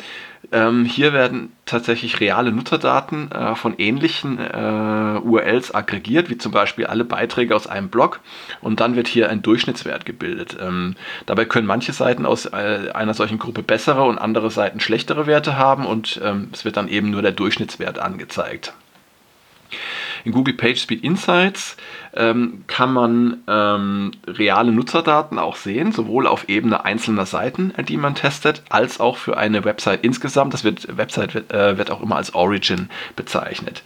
Ähm, 0.51 0.85
hier 0.85 1.13
werden 1.13 1.53
tatsächlich 1.65 2.19
reale 2.19 2.51
Nutzerdaten 2.51 3.31
äh, 3.31 3.55
von 3.55 3.75
ähnlichen 3.77 4.37
äh, 4.37 5.19
URLs 5.23 5.73
aggregiert, 5.73 6.29
wie 6.29 6.37
zum 6.37 6.51
Beispiel 6.51 6.85
alle 6.85 7.05
Beiträge 7.05 7.55
aus 7.55 7.65
einem 7.65 7.89
Blog 7.89 8.19
und 8.61 8.79
dann 8.79 8.95
wird 8.95 9.07
hier 9.07 9.29
ein 9.29 9.41
Durchschnittswert 9.41 10.05
gebildet. 10.05 10.57
Ähm, 10.59 10.95
dabei 11.25 11.45
können 11.45 11.65
manche 11.65 11.93
Seiten 11.93 12.25
aus 12.25 12.45
äh, 12.47 12.72
einer 12.93 13.13
solchen 13.13 13.39
Gruppe 13.39 13.63
bessere 13.63 14.03
und 14.03 14.17
andere 14.17 14.51
Seiten 14.51 14.79
schlechtere 14.79 15.27
Werte 15.27 15.57
haben 15.57 15.85
und 15.85 16.19
ähm, 16.23 16.49
es 16.53 16.65
wird 16.65 16.77
dann 16.77 16.87
eben 16.87 17.09
nur 17.09 17.21
der 17.21 17.31
Durchschnittswert 17.31 17.99
angezeigt. 17.99 18.73
In 20.25 20.31
Google 20.31 20.53
PageSpeed 20.53 21.03
Insights 21.03 21.75
ähm, 22.15 22.63
kann 22.67 22.93
man 22.93 23.43
ähm, 23.47 24.11
reale 24.25 24.71
Nutzerdaten 24.71 25.37
auch 25.37 25.55
sehen, 25.55 25.91
sowohl 25.91 26.27
auf 26.27 26.47
Ebene 26.47 26.85
einzelner 26.85 27.25
Seiten, 27.25 27.73
die 27.87 27.97
man 27.97 28.15
testet, 28.15 28.63
als 28.69 28.99
auch 28.99 29.17
für 29.17 29.37
eine 29.37 29.65
Website 29.65 30.03
insgesamt. 30.03 30.53
Das 30.53 30.63
wird, 30.63 30.97
Website 30.97 31.33
wird, 31.33 31.51
äh, 31.53 31.77
wird 31.77 31.91
auch 31.91 32.01
immer 32.01 32.15
als 32.15 32.33
Origin 32.33 32.89
bezeichnet. 33.15 33.83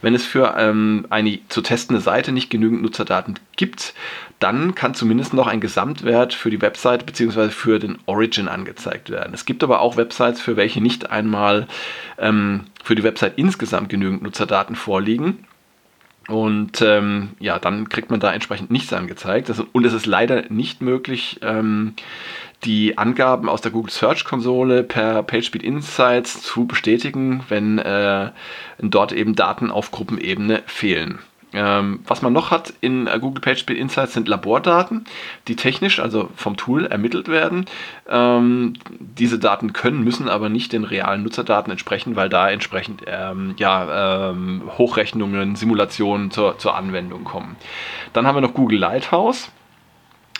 Wenn 0.00 0.14
es 0.14 0.24
für 0.24 0.54
ähm, 0.56 1.06
eine 1.10 1.40
zu 1.48 1.60
testende 1.60 2.00
Seite 2.00 2.30
nicht 2.30 2.50
genügend 2.50 2.82
Nutzerdaten 2.82 3.38
gibt, 3.56 3.94
dann 4.38 4.74
kann 4.74 4.94
zumindest 4.94 5.32
noch 5.32 5.46
ein 5.46 5.60
Gesamtwert 5.60 6.34
für 6.34 6.50
die 6.50 6.60
Website 6.60 7.06
bzw. 7.06 7.48
für 7.48 7.78
den 7.78 7.98
Origin 8.06 8.46
angezeigt 8.46 9.10
werden. 9.10 9.32
Es 9.34 9.44
gibt 9.44 9.64
aber 9.64 9.80
auch 9.80 9.96
Websites, 9.96 10.40
für 10.40 10.56
welche 10.56 10.80
nicht 10.80 11.10
einmal 11.10 11.66
ähm, 12.18 12.66
für 12.82 12.94
die 12.94 13.02
Website 13.02 13.34
insgesamt 13.36 13.88
genügend 13.88 14.22
Nutzerdaten 14.22 14.76
vorliegen. 14.76 15.46
Und 16.28 16.80
ähm, 16.80 17.30
ja, 17.38 17.58
dann 17.58 17.88
kriegt 17.88 18.10
man 18.10 18.20
da 18.20 18.32
entsprechend 18.32 18.70
nichts 18.70 18.92
angezeigt. 18.92 19.48
Das, 19.48 19.60
und 19.60 19.84
es 19.84 19.92
ist 19.92 20.06
leider 20.06 20.44
nicht 20.48 20.80
möglich, 20.80 21.38
ähm, 21.42 21.94
die 22.64 22.96
Angaben 22.96 23.48
aus 23.48 23.60
der 23.60 23.72
Google 23.72 23.92
Search 23.92 24.24
Konsole 24.24 24.82
per 24.82 25.22
PageSpeed 25.22 25.62
Insights 25.62 26.42
zu 26.42 26.66
bestätigen, 26.66 27.44
wenn 27.48 27.78
äh, 27.78 28.30
dort 28.78 29.12
eben 29.12 29.34
Daten 29.34 29.70
auf 29.70 29.90
Gruppenebene 29.90 30.62
fehlen. 30.66 31.18
Ähm, 31.54 32.00
was 32.06 32.22
man 32.22 32.32
noch 32.32 32.50
hat 32.50 32.72
in 32.80 33.06
äh, 33.06 33.18
Google 33.18 33.40
PageSpeed 33.40 33.76
Insights 33.76 34.14
sind 34.14 34.28
Labordaten, 34.28 35.04
die 35.48 35.56
technisch, 35.56 36.00
also 36.00 36.28
vom 36.36 36.56
Tool 36.56 36.86
ermittelt 36.86 37.28
werden. 37.28 37.66
Ähm, 38.08 38.74
diese 38.98 39.38
Daten 39.38 39.72
können, 39.72 40.04
müssen 40.04 40.28
aber 40.28 40.48
nicht 40.48 40.72
den 40.72 40.84
realen 40.84 41.22
Nutzerdaten 41.22 41.70
entsprechen, 41.70 42.16
weil 42.16 42.28
da 42.28 42.50
entsprechend 42.50 43.02
ähm, 43.06 43.54
ja, 43.56 44.30
ähm, 44.30 44.62
Hochrechnungen, 44.78 45.56
Simulationen 45.56 46.30
zur, 46.30 46.58
zur 46.58 46.74
Anwendung 46.74 47.24
kommen. 47.24 47.56
Dann 48.12 48.26
haben 48.26 48.36
wir 48.36 48.40
noch 48.42 48.54
Google 48.54 48.78
Lighthouse. 48.78 49.50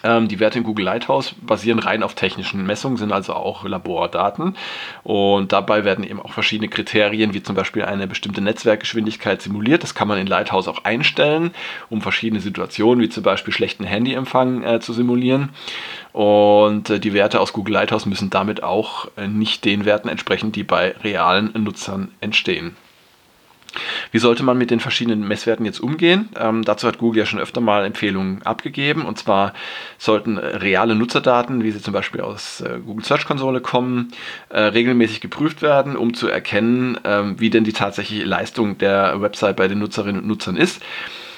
Ähm, 0.05 0.29
die 0.29 0.39
Werte 0.39 0.59
in 0.59 0.65
Google 0.65 0.85
Lighthouse 0.85 1.35
basieren 1.41 1.79
rein 1.79 2.03
auf 2.03 2.15
technischen 2.15 2.65
Messungen, 2.67 2.99
sind 2.99 3.11
also 3.11 3.33
auch 3.33 3.65
Labordaten. 3.65 4.55
Und 5.03 5.53
dabei 5.53 5.85
werden 5.85 6.05
eben 6.05 6.21
auch 6.21 6.33
verschiedene 6.33 6.69
Kriterien, 6.69 7.33
wie 7.33 7.43
zum 7.43 7.57
Beispiel 7.57 7.85
eine 7.85 8.07
bestimmte 8.07 8.43
Netzwerkgeschwindigkeit 8.43 9.41
simuliert. 9.41 9.83
Das 9.83 9.95
kann 9.95 10.07
man 10.07 10.19
in 10.19 10.27
Lighthouse 10.27 10.69
auch 10.69 10.85
einstellen, 10.85 11.53
um 11.89 12.03
verschiedene 12.03 12.41
Situationen, 12.41 13.03
wie 13.03 13.09
zum 13.09 13.23
Beispiel 13.23 13.55
schlechten 13.55 13.85
Handyempfang, 13.85 14.63
äh, 14.63 14.81
zu 14.81 14.93
simulieren. 14.93 15.49
Und 16.13 16.91
äh, 16.91 17.01
die 17.01 17.15
Werte 17.15 17.41
aus 17.41 17.55
Google 17.55 17.75
Lighthouse 17.75 18.05
müssen 18.05 18.29
damit 18.29 18.63
auch 18.63 19.09
äh, 19.17 19.27
nicht 19.27 19.65
den 19.65 19.87
Werten 19.87 20.09
entsprechen, 20.09 20.53
die 20.53 20.65
bei 20.65 20.95
realen 21.03 21.51
Nutzern 21.55 22.11
entstehen. 22.21 22.77
Wie 24.13 24.19
sollte 24.19 24.43
man 24.43 24.59
mit 24.59 24.71
den 24.71 24.81
verschiedenen 24.81 25.27
Messwerten 25.27 25.67
jetzt 25.67 25.81
umgehen? 25.81 26.29
Ähm, 26.39 26.65
dazu 26.65 26.87
hat 26.87 26.99
Google 26.99 27.21
ja 27.21 27.27
schon 27.27 27.41
öfter 27.41 27.61
mal 27.61 27.85
Empfehlungen 27.85 28.43
abgegeben. 28.43 29.05
Und 29.05 29.19
zwar 29.19 29.53
sollten 29.99 30.37
äh, 30.37 30.47
reale 30.57 30.95
Nutzerdaten, 30.95 31.63
wie 31.63 31.71
sie 31.71 31.81
zum 31.81 31.93
Beispiel 31.93 32.21
aus 32.21 32.61
äh, 32.61 32.79
Google 32.85 33.05
Search 33.05 33.27
Konsole 33.27 33.61
kommen, 33.61 34.13
äh, 34.49 34.61
regelmäßig 34.61 35.21
geprüft 35.21 35.63
werden, 35.63 35.97
um 35.97 36.15
zu 36.15 36.29
erkennen, 36.29 36.99
ähm, 37.05 37.41
wie 37.41 37.51
denn 37.51 37.65
die 37.65 37.73
tatsächliche 37.73 38.25
Leistung 38.25 38.79
der 38.79 39.21
Website 39.21 39.57
bei 39.57 39.69
den 39.69 39.79
Nutzerinnen 39.79 40.23
und 40.23 40.29
Nutzern 40.29 40.57
ist. 40.57 40.83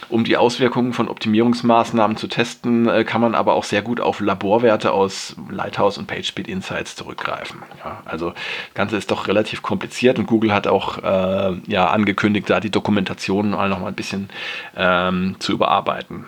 Um 0.09 0.25
die 0.25 0.37
Auswirkungen 0.37 0.93
von 0.93 1.09
Optimierungsmaßnahmen 1.09 2.17
zu 2.17 2.29
testen, 2.29 2.89
äh, 2.89 3.05
kann 3.05 3.21
man 3.21 3.35
aber 3.35 3.55
auch 3.55 3.65
sehr 3.65 3.83
gut 3.83 4.01
auf 4.01 4.21
Laborwerte 4.21 4.93
aus 4.93 5.37
Lighthouse 5.51 5.99
und 5.99 6.07
PageSpeed 6.07 6.49
Insights 6.49 6.95
zurückgreifen. 6.95 7.63
Ja, 7.85 8.03
also 8.05 8.31
das 8.31 8.75
Ganze 8.75 8.97
ist 8.97 9.11
doch 9.11 9.27
relativ 9.27 9.63
kompliziert 9.63 10.19
und 10.19 10.27
Google 10.27 10.53
hat 10.53 10.67
auch 10.67 10.99
äh, 10.99 11.57
ja, 11.67 11.89
angekündigt, 11.89 12.49
da 12.49 12.61
die 12.61 12.71
Dokumentation 12.71 13.51
noch 13.51 13.81
mal 13.81 13.89
ein 13.89 13.95
bisschen 13.95 14.31
ähm, 14.77 15.37
zu 15.39 15.53
überarbeiten. 15.53 16.27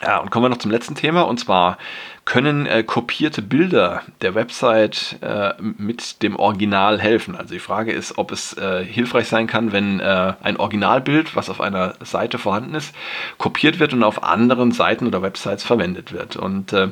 Ja, 0.00 0.18
und 0.18 0.30
kommen 0.30 0.44
wir 0.44 0.48
noch 0.48 0.58
zum 0.58 0.70
letzten 0.70 0.94
Thema 0.94 1.22
und 1.22 1.38
zwar 1.40 1.76
können 2.24 2.66
äh, 2.66 2.84
kopierte 2.84 3.42
Bilder 3.42 4.02
der 4.20 4.34
Website 4.34 5.16
äh, 5.22 5.54
mit 5.58 6.22
dem 6.22 6.36
Original 6.36 7.00
helfen. 7.00 7.34
Also 7.34 7.54
die 7.54 7.58
Frage 7.58 7.90
ist, 7.90 8.18
ob 8.18 8.30
es 8.30 8.52
äh, 8.52 8.84
hilfreich 8.84 9.28
sein 9.28 9.46
kann, 9.46 9.72
wenn 9.72 9.98
äh, 9.98 10.34
ein 10.42 10.58
Originalbild, 10.58 11.34
was 11.34 11.48
auf 11.48 11.60
einer 11.60 11.94
Seite 12.02 12.38
vorhanden 12.38 12.74
ist, 12.74 12.94
kopiert 13.38 13.80
wird 13.80 13.92
und 13.92 14.04
auf 14.04 14.22
anderen 14.22 14.72
Seiten 14.72 15.06
oder 15.06 15.22
Websites 15.22 15.64
verwendet 15.64 16.12
wird. 16.12 16.36
Und 16.36 16.72
äh, 16.74 16.88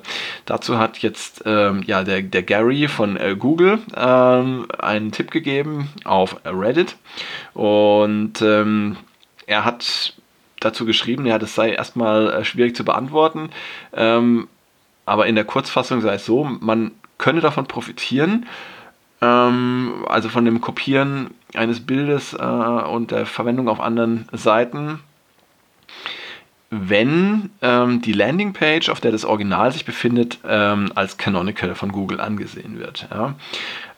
dazu 0.46 0.78
hat 0.78 0.98
jetzt 0.98 1.42
ähm, 1.44 1.82
ja, 1.86 2.02
der, 2.02 2.22
der 2.22 2.42
Gary 2.42 2.88
von 2.88 3.16
äh, 3.18 3.36
Google 3.38 3.78
ähm, 3.94 4.66
einen 4.78 5.12
Tipp 5.12 5.30
gegeben 5.30 5.90
auf 6.04 6.36
Reddit 6.44 6.96
und 7.52 8.40
ähm, 8.40 8.96
er 9.46 9.64
hat 9.64 10.14
dazu 10.60 10.86
geschrieben, 10.86 11.26
ja, 11.26 11.38
das 11.38 11.54
sei 11.54 11.72
erstmal 11.72 12.44
schwierig 12.44 12.76
zu 12.76 12.84
beantworten. 12.84 13.50
Ähm, 13.92 14.48
aber 15.04 15.26
in 15.26 15.34
der 15.34 15.44
Kurzfassung 15.44 16.00
sei 16.00 16.14
es 16.14 16.26
so, 16.26 16.44
man 16.44 16.92
könne 17.18 17.40
davon 17.40 17.66
profitieren, 17.66 18.46
ähm, 19.22 20.04
also 20.08 20.28
von 20.28 20.44
dem 20.44 20.60
Kopieren 20.60 21.30
eines 21.54 21.80
Bildes 21.80 22.34
äh, 22.34 22.42
und 22.42 23.10
der 23.10 23.26
Verwendung 23.26 23.68
auf 23.68 23.80
anderen 23.80 24.28
Seiten, 24.32 25.00
wenn 26.70 27.50
ähm, 27.62 28.02
die 28.02 28.12
Landingpage, 28.12 28.88
auf 28.88 29.00
der 29.00 29.12
das 29.12 29.24
Original 29.24 29.70
sich 29.72 29.84
befindet, 29.84 30.40
ähm, 30.46 30.90
als 30.94 31.16
canonical 31.16 31.74
von 31.76 31.92
Google 31.92 32.20
angesehen 32.20 32.78
wird. 32.78 33.08
Ja. 33.10 33.34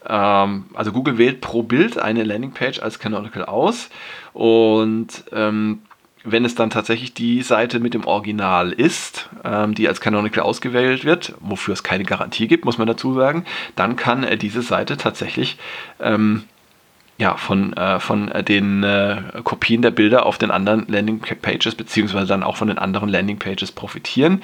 Ähm, 0.07 0.67
also 0.75 0.93
Google 0.93 1.19
wählt 1.19 1.41
pro 1.41 1.63
Bild 1.63 1.99
eine 1.99 2.25
Landingpage 2.25 2.81
als 2.81 2.99
canonical 2.99 3.45
aus 3.47 3.89
und 4.35 5.25
ähm, 5.33 5.81
wenn 6.25 6.45
es 6.45 6.55
dann 6.55 6.71
tatsächlich 6.71 7.15
die 7.15 7.43
Seite 7.43 7.81
mit 7.81 7.95
dem 7.95 8.05
Original 8.05 8.73
ist, 8.73 9.29
ähm, 9.45 9.75
die 9.75 9.89
als 9.89 10.01
Canonical 10.01 10.43
ausgewählt 10.43 11.05
wird, 11.05 11.35
wofür 11.41 11.75
es 11.75 11.83
keine 11.83 12.05
Garantie 12.05 12.49
gibt, 12.49 12.65
muss 12.65 12.79
man 12.79 12.87
dazu 12.87 13.15
sagen, 13.15 13.45
dann 13.77 13.97
kann 13.97 14.25
äh, 14.25 14.37
diese 14.37 14.63
Seite 14.63 14.97
tatsächlich 14.97 15.59
ähm, 16.01 16.45
ja, 17.19 17.37
von, 17.37 17.73
äh, 17.73 17.99
von 17.99 18.31
den 18.47 18.85
äh, 18.85 19.23
Kopien 19.43 19.83
der 19.83 19.91
Bilder 19.91 20.25
auf 20.25 20.39
den 20.39 20.53
anderen 20.53 20.87
Landingpages 20.87 21.75
beziehungsweise 21.75 22.29
dann 22.29 22.45
auch 22.45 22.57
von 22.57 22.69
den 22.69 22.79
anderen 22.79 23.09
Landingpages 23.09 23.73
profitieren. 23.73 24.43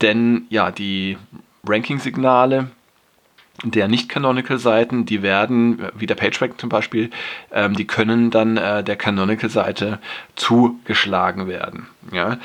Denn 0.00 0.46
ja, 0.48 0.70
die 0.70 1.18
Ranking-Signale 1.66 2.68
der 3.62 3.88
Nicht-Canonical-Seiten, 3.88 5.06
die 5.06 5.22
werden, 5.22 5.86
wie 5.94 6.06
der 6.06 6.16
PageRank 6.16 6.60
zum 6.60 6.68
Beispiel, 6.68 7.10
ähm, 7.52 7.74
die 7.74 7.86
können 7.86 8.30
dann 8.30 8.56
äh, 8.56 8.82
der 8.82 8.96
Canonical-Seite 8.96 10.00
zugeschlagen 10.34 11.46
werden. 11.46 11.86
Ja? 12.12 12.38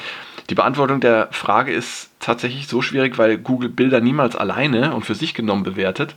Die 0.50 0.56
Beantwortung 0.56 1.00
der 1.00 1.28
Frage 1.32 1.72
ist 1.72 2.10
tatsächlich 2.20 2.68
so 2.68 2.82
schwierig, 2.82 3.18
weil 3.18 3.38
Google 3.38 3.70
Bilder 3.70 4.02
niemals 4.02 4.36
alleine 4.36 4.94
und 4.96 5.06
für 5.06 5.16
sich 5.16 5.34
genommen 5.34 5.64
bewertet 5.64 6.16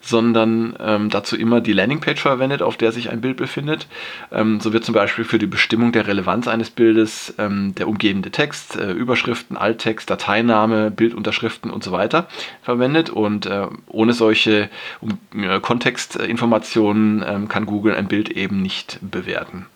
sondern 0.00 0.74
ähm, 0.80 1.10
dazu 1.10 1.36
immer 1.36 1.60
die 1.60 1.72
Landingpage 1.72 2.20
verwendet, 2.20 2.62
auf 2.62 2.76
der 2.76 2.92
sich 2.92 3.10
ein 3.10 3.20
Bild 3.20 3.36
befindet. 3.36 3.86
Ähm, 4.32 4.60
so 4.60 4.72
wird 4.72 4.84
zum 4.84 4.94
Beispiel 4.94 5.24
für 5.24 5.38
die 5.38 5.46
Bestimmung 5.46 5.92
der 5.92 6.06
Relevanz 6.06 6.48
eines 6.48 6.70
Bildes 6.70 7.34
ähm, 7.38 7.74
der 7.74 7.88
umgebende 7.88 8.30
Text, 8.30 8.76
äh, 8.76 8.92
Überschriften, 8.92 9.56
Alttext, 9.56 10.08
Dateiname, 10.08 10.90
Bildunterschriften 10.90 11.70
und 11.70 11.82
so 11.82 11.92
weiter 11.92 12.28
verwendet. 12.62 13.10
Und 13.10 13.46
äh, 13.46 13.66
ohne 13.86 14.12
solche 14.12 14.70
um, 15.00 15.18
äh, 15.34 15.60
Kontextinformationen 15.60 17.24
ähm, 17.26 17.48
kann 17.48 17.66
Google 17.66 17.94
ein 17.94 18.08
Bild 18.08 18.30
eben 18.30 18.62
nicht 18.62 18.98
bewerten. 19.02 19.66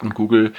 Und 0.00 0.14
Google 0.14 0.52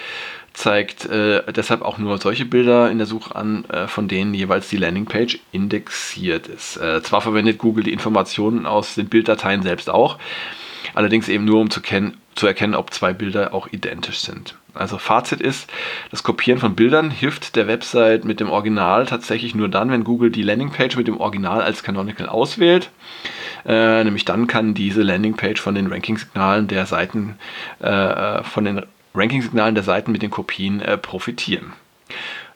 zeigt 0.55 1.05
äh, 1.05 1.43
deshalb 1.53 1.81
auch 1.81 1.97
nur 1.97 2.17
solche 2.17 2.45
Bilder 2.45 2.89
in 2.89 2.97
der 2.97 3.07
Suche 3.07 3.35
an, 3.35 3.65
äh, 3.65 3.87
von 3.87 4.07
denen 4.07 4.33
jeweils 4.33 4.69
die 4.69 4.77
Landingpage 4.77 5.39
indexiert 5.51 6.47
ist. 6.47 6.77
Äh, 6.77 7.03
zwar 7.03 7.21
verwendet 7.21 7.57
Google 7.57 7.83
die 7.83 7.93
Informationen 7.93 8.65
aus 8.65 8.95
den 8.95 9.07
Bilddateien 9.07 9.61
selbst 9.61 9.89
auch, 9.89 10.17
allerdings 10.93 11.27
eben 11.27 11.45
nur 11.45 11.59
um 11.59 11.69
zu, 11.69 11.81
zu 12.35 12.47
erkennen, 12.47 12.75
ob 12.75 12.93
zwei 12.93 13.13
Bilder 13.13 13.53
auch 13.53 13.67
identisch 13.71 14.19
sind. 14.19 14.55
Also 14.73 14.97
Fazit 14.97 15.41
ist, 15.41 15.69
das 16.11 16.23
Kopieren 16.23 16.59
von 16.59 16.75
Bildern 16.75 17.09
hilft 17.09 17.55
der 17.55 17.67
Website 17.67 18.25
mit 18.25 18.39
dem 18.39 18.49
Original 18.49 19.05
tatsächlich 19.05 19.55
nur 19.55 19.69
dann, 19.69 19.89
wenn 19.89 20.03
Google 20.03 20.31
die 20.31 20.43
Landingpage 20.43 20.97
mit 20.97 21.07
dem 21.07 21.17
Original 21.17 21.61
als 21.61 21.83
Canonical 21.83 22.27
auswählt. 22.27 22.89
Äh, 23.65 24.03
nämlich 24.03 24.25
dann 24.25 24.47
kann 24.47 24.73
diese 24.73 25.01
Landingpage 25.01 25.59
von 25.59 25.75
den 25.75 25.87
Ranking-Signalen 25.87 26.67
der 26.67 26.85
Seiten, 26.85 27.35
äh, 27.81 27.87
äh 27.87 28.43
von 28.43 28.65
den 28.65 28.85
Ranking-Signalen 29.15 29.75
der 29.75 29.84
Seiten 29.84 30.12
mit 30.12 30.21
den 30.21 30.32
Kopien 30.32 30.82
äh, 30.82 30.97
profitieren. 30.97 31.73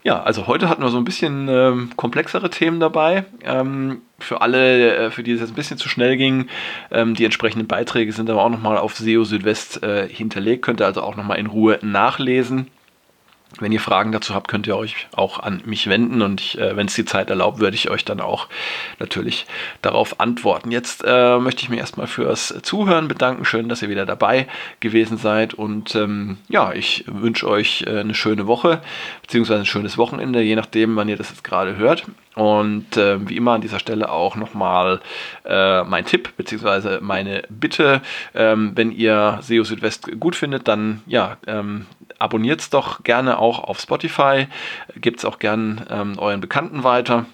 Ja, 0.02 0.24
also 0.24 0.48
heute 0.48 0.69
hatten 0.69 0.82
wir 0.82 0.89
so 0.89 0.98
ein 0.98 1.04
bisschen 1.04 1.50
ähm, 1.50 1.91
komplexere 1.98 2.50
Themen 2.50 2.80
dabei. 2.80 3.26
Ähm, 3.43 4.02
für 4.17 4.41
alle, 4.41 4.95
äh, 4.95 5.12
für 5.12 5.24
die 5.24 5.34
es 5.34 5.41
jetzt 5.41 5.50
ein 5.50 5.56
bisschen 5.56 5.78
zu 5.78 5.89
schnell 5.89 6.15
ging, 6.15 6.48
ähm, 6.89 7.15
die 7.15 7.26
entsprechenden 7.26 7.67
Beiträge 7.67 8.13
sind 8.13 8.30
aber 8.30 8.43
auch 8.43 8.50
nochmal 8.50 8.78
auf 8.78 8.95
SEO 8.95 9.26
Südwest 9.26 9.84
äh, 9.84 10.08
hinterlegt. 10.08 10.63
Könnt 10.63 10.80
ihr 10.80 10.86
also 10.86 11.02
auch 11.02 11.17
nochmal 11.17 11.38
in 11.38 11.48
Ruhe 11.48 11.80
nachlesen. 11.82 12.67
Wenn 13.57 13.71
ihr 13.71 13.79
Fragen 13.79 14.12
dazu 14.12 14.35
habt, 14.35 14.47
könnt 14.47 14.67
ihr 14.67 14.77
euch 14.77 15.07
auch 15.15 15.39
an 15.39 15.63
mich 15.65 15.88
wenden 15.88 16.21
und 16.21 16.55
äh, 16.55 16.75
wenn 16.75 16.85
es 16.85 16.93
die 16.93 17.03
Zeit 17.03 17.31
erlaubt, 17.31 17.59
würde 17.59 17.75
ich 17.75 17.89
euch 17.89 18.05
dann 18.05 18.21
auch 18.21 18.47
natürlich 18.99 19.47
darauf 19.81 20.19
antworten. 20.19 20.69
Jetzt 20.69 21.03
äh, 21.05 21.39
möchte 21.39 21.63
ich 21.63 21.69
mich 21.69 21.79
erstmal 21.79 22.05
fürs 22.05 22.53
Zuhören 22.62 23.07
bedanken. 23.07 23.45
Schön, 23.45 23.67
dass 23.67 23.81
ihr 23.81 23.89
wieder 23.89 24.05
dabei 24.05 24.47
gewesen 24.81 25.17
seid 25.17 25.55
und 25.55 25.95
ähm, 25.95 26.38
ja, 26.47 26.73
ich 26.73 27.05
wünsche 27.07 27.49
euch 27.49 27.85
äh, 27.88 27.99
eine 27.99 28.13
schöne 28.13 28.45
Woche 28.45 28.81
beziehungsweise 29.23 29.62
ein 29.62 29.65
schönes 29.65 29.97
Wochenende, 29.97 30.41
je 30.41 30.55
nachdem, 30.55 30.95
wann 30.95 31.09
ihr 31.09 31.17
das 31.17 31.29
jetzt 31.29 31.43
gerade 31.43 31.75
hört. 31.75 32.05
Und 32.35 32.95
äh, 32.95 33.27
wie 33.27 33.35
immer 33.35 33.53
an 33.53 33.62
dieser 33.62 33.79
Stelle 33.79 34.09
auch 34.12 34.35
nochmal 34.35 35.01
äh, 35.43 35.83
mein 35.83 36.05
Tipp 36.05 36.38
bzw. 36.38 36.99
meine 37.01 37.43
Bitte, 37.49 38.01
ähm, 38.33 38.71
wenn 38.75 38.91
ihr 38.91 39.39
SEO 39.41 39.63
Südwest 39.63 40.09
gut 40.19 40.35
findet, 40.35 40.67
dann 40.67 41.01
ja, 41.05 41.38
ähm, 41.47 41.85
abonniert 42.19 42.62
es 42.62 42.69
doch 42.69 43.03
gerne 43.03 43.39
auch 43.39 43.63
auf 43.63 43.79
Spotify, 43.79 44.45
gebt 44.95 45.17
es 45.19 45.25
auch 45.25 45.39
gerne 45.39 45.88
ähm, 45.89 46.19
euren 46.19 46.41
Bekannten 46.41 46.84
weiter. 46.84 47.25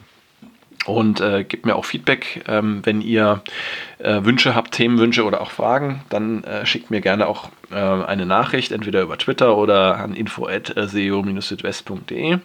Und 0.85 1.19
äh, 1.19 1.43
gebt 1.43 1.65
mir 1.65 1.75
auch 1.75 1.83
Feedback, 1.85 2.45
ähm, 2.47 2.81
wenn 2.83 3.01
ihr 3.01 3.41
äh, 3.97 4.23
Wünsche 4.23 4.53
habt, 4.53 4.71
Themenwünsche 4.71 5.23
oder 5.23 5.41
auch 5.41 5.49
Fragen, 5.49 6.03
dann 6.09 6.43
äh, 6.43 6.63
schickt 6.67 6.91
mir 6.91 7.01
gerne 7.01 7.25
auch 7.25 7.49
äh, 7.71 7.75
eine 7.75 8.27
Nachricht, 8.27 8.71
entweder 8.71 9.01
über 9.01 9.17
Twitter 9.17 9.57
oder 9.57 9.97
an 9.97 10.13
info.seo-südwest.de. 10.13 12.37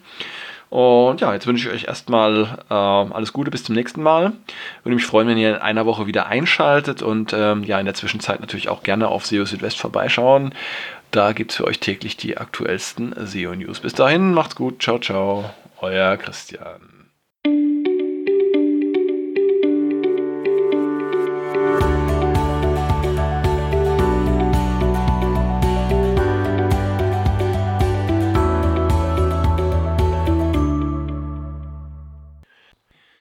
Und 0.70 1.20
ja, 1.20 1.35
jetzt 1.35 1.48
wünsche 1.48 1.68
ich 1.68 1.74
euch 1.74 1.88
erstmal 1.88 2.59
äh, 2.70 2.74
alles 2.74 3.33
Gute 3.33 3.50
bis 3.50 3.64
zum 3.64 3.74
nächsten 3.74 4.02
Mal. 4.02 4.33
Würde 4.85 4.94
mich 4.94 5.04
freuen, 5.04 5.26
wenn 5.26 5.37
ihr 5.37 5.56
in 5.56 5.61
einer 5.61 5.85
Woche 5.85 6.06
wieder 6.06 6.28
einschaltet 6.28 7.02
und 7.02 7.33
ähm, 7.33 7.64
ja, 7.64 7.80
in 7.80 7.87
der 7.87 7.94
Zwischenzeit 7.94 8.40
natürlich 8.40 8.68
auch 8.68 8.85
gerne 8.85 9.09
auf 9.09 9.26
SEO 9.26 9.44
Südwest 9.44 9.78
vorbeischauen. 9.78 10.54
Da 11.11 11.33
gibt 11.33 11.50
es 11.50 11.56
für 11.56 11.64
euch 11.64 11.80
täglich 11.80 12.16
die 12.16 12.38
aktuellsten 12.38 13.14
SEO-News. 13.16 13.80
Bis 13.80 13.94
dahin, 13.94 14.33
macht's 14.33 14.54
gut, 14.54 14.80
ciao, 14.80 15.00
ciao, 15.00 15.50
euer 15.80 16.16
Christian. 16.16 16.99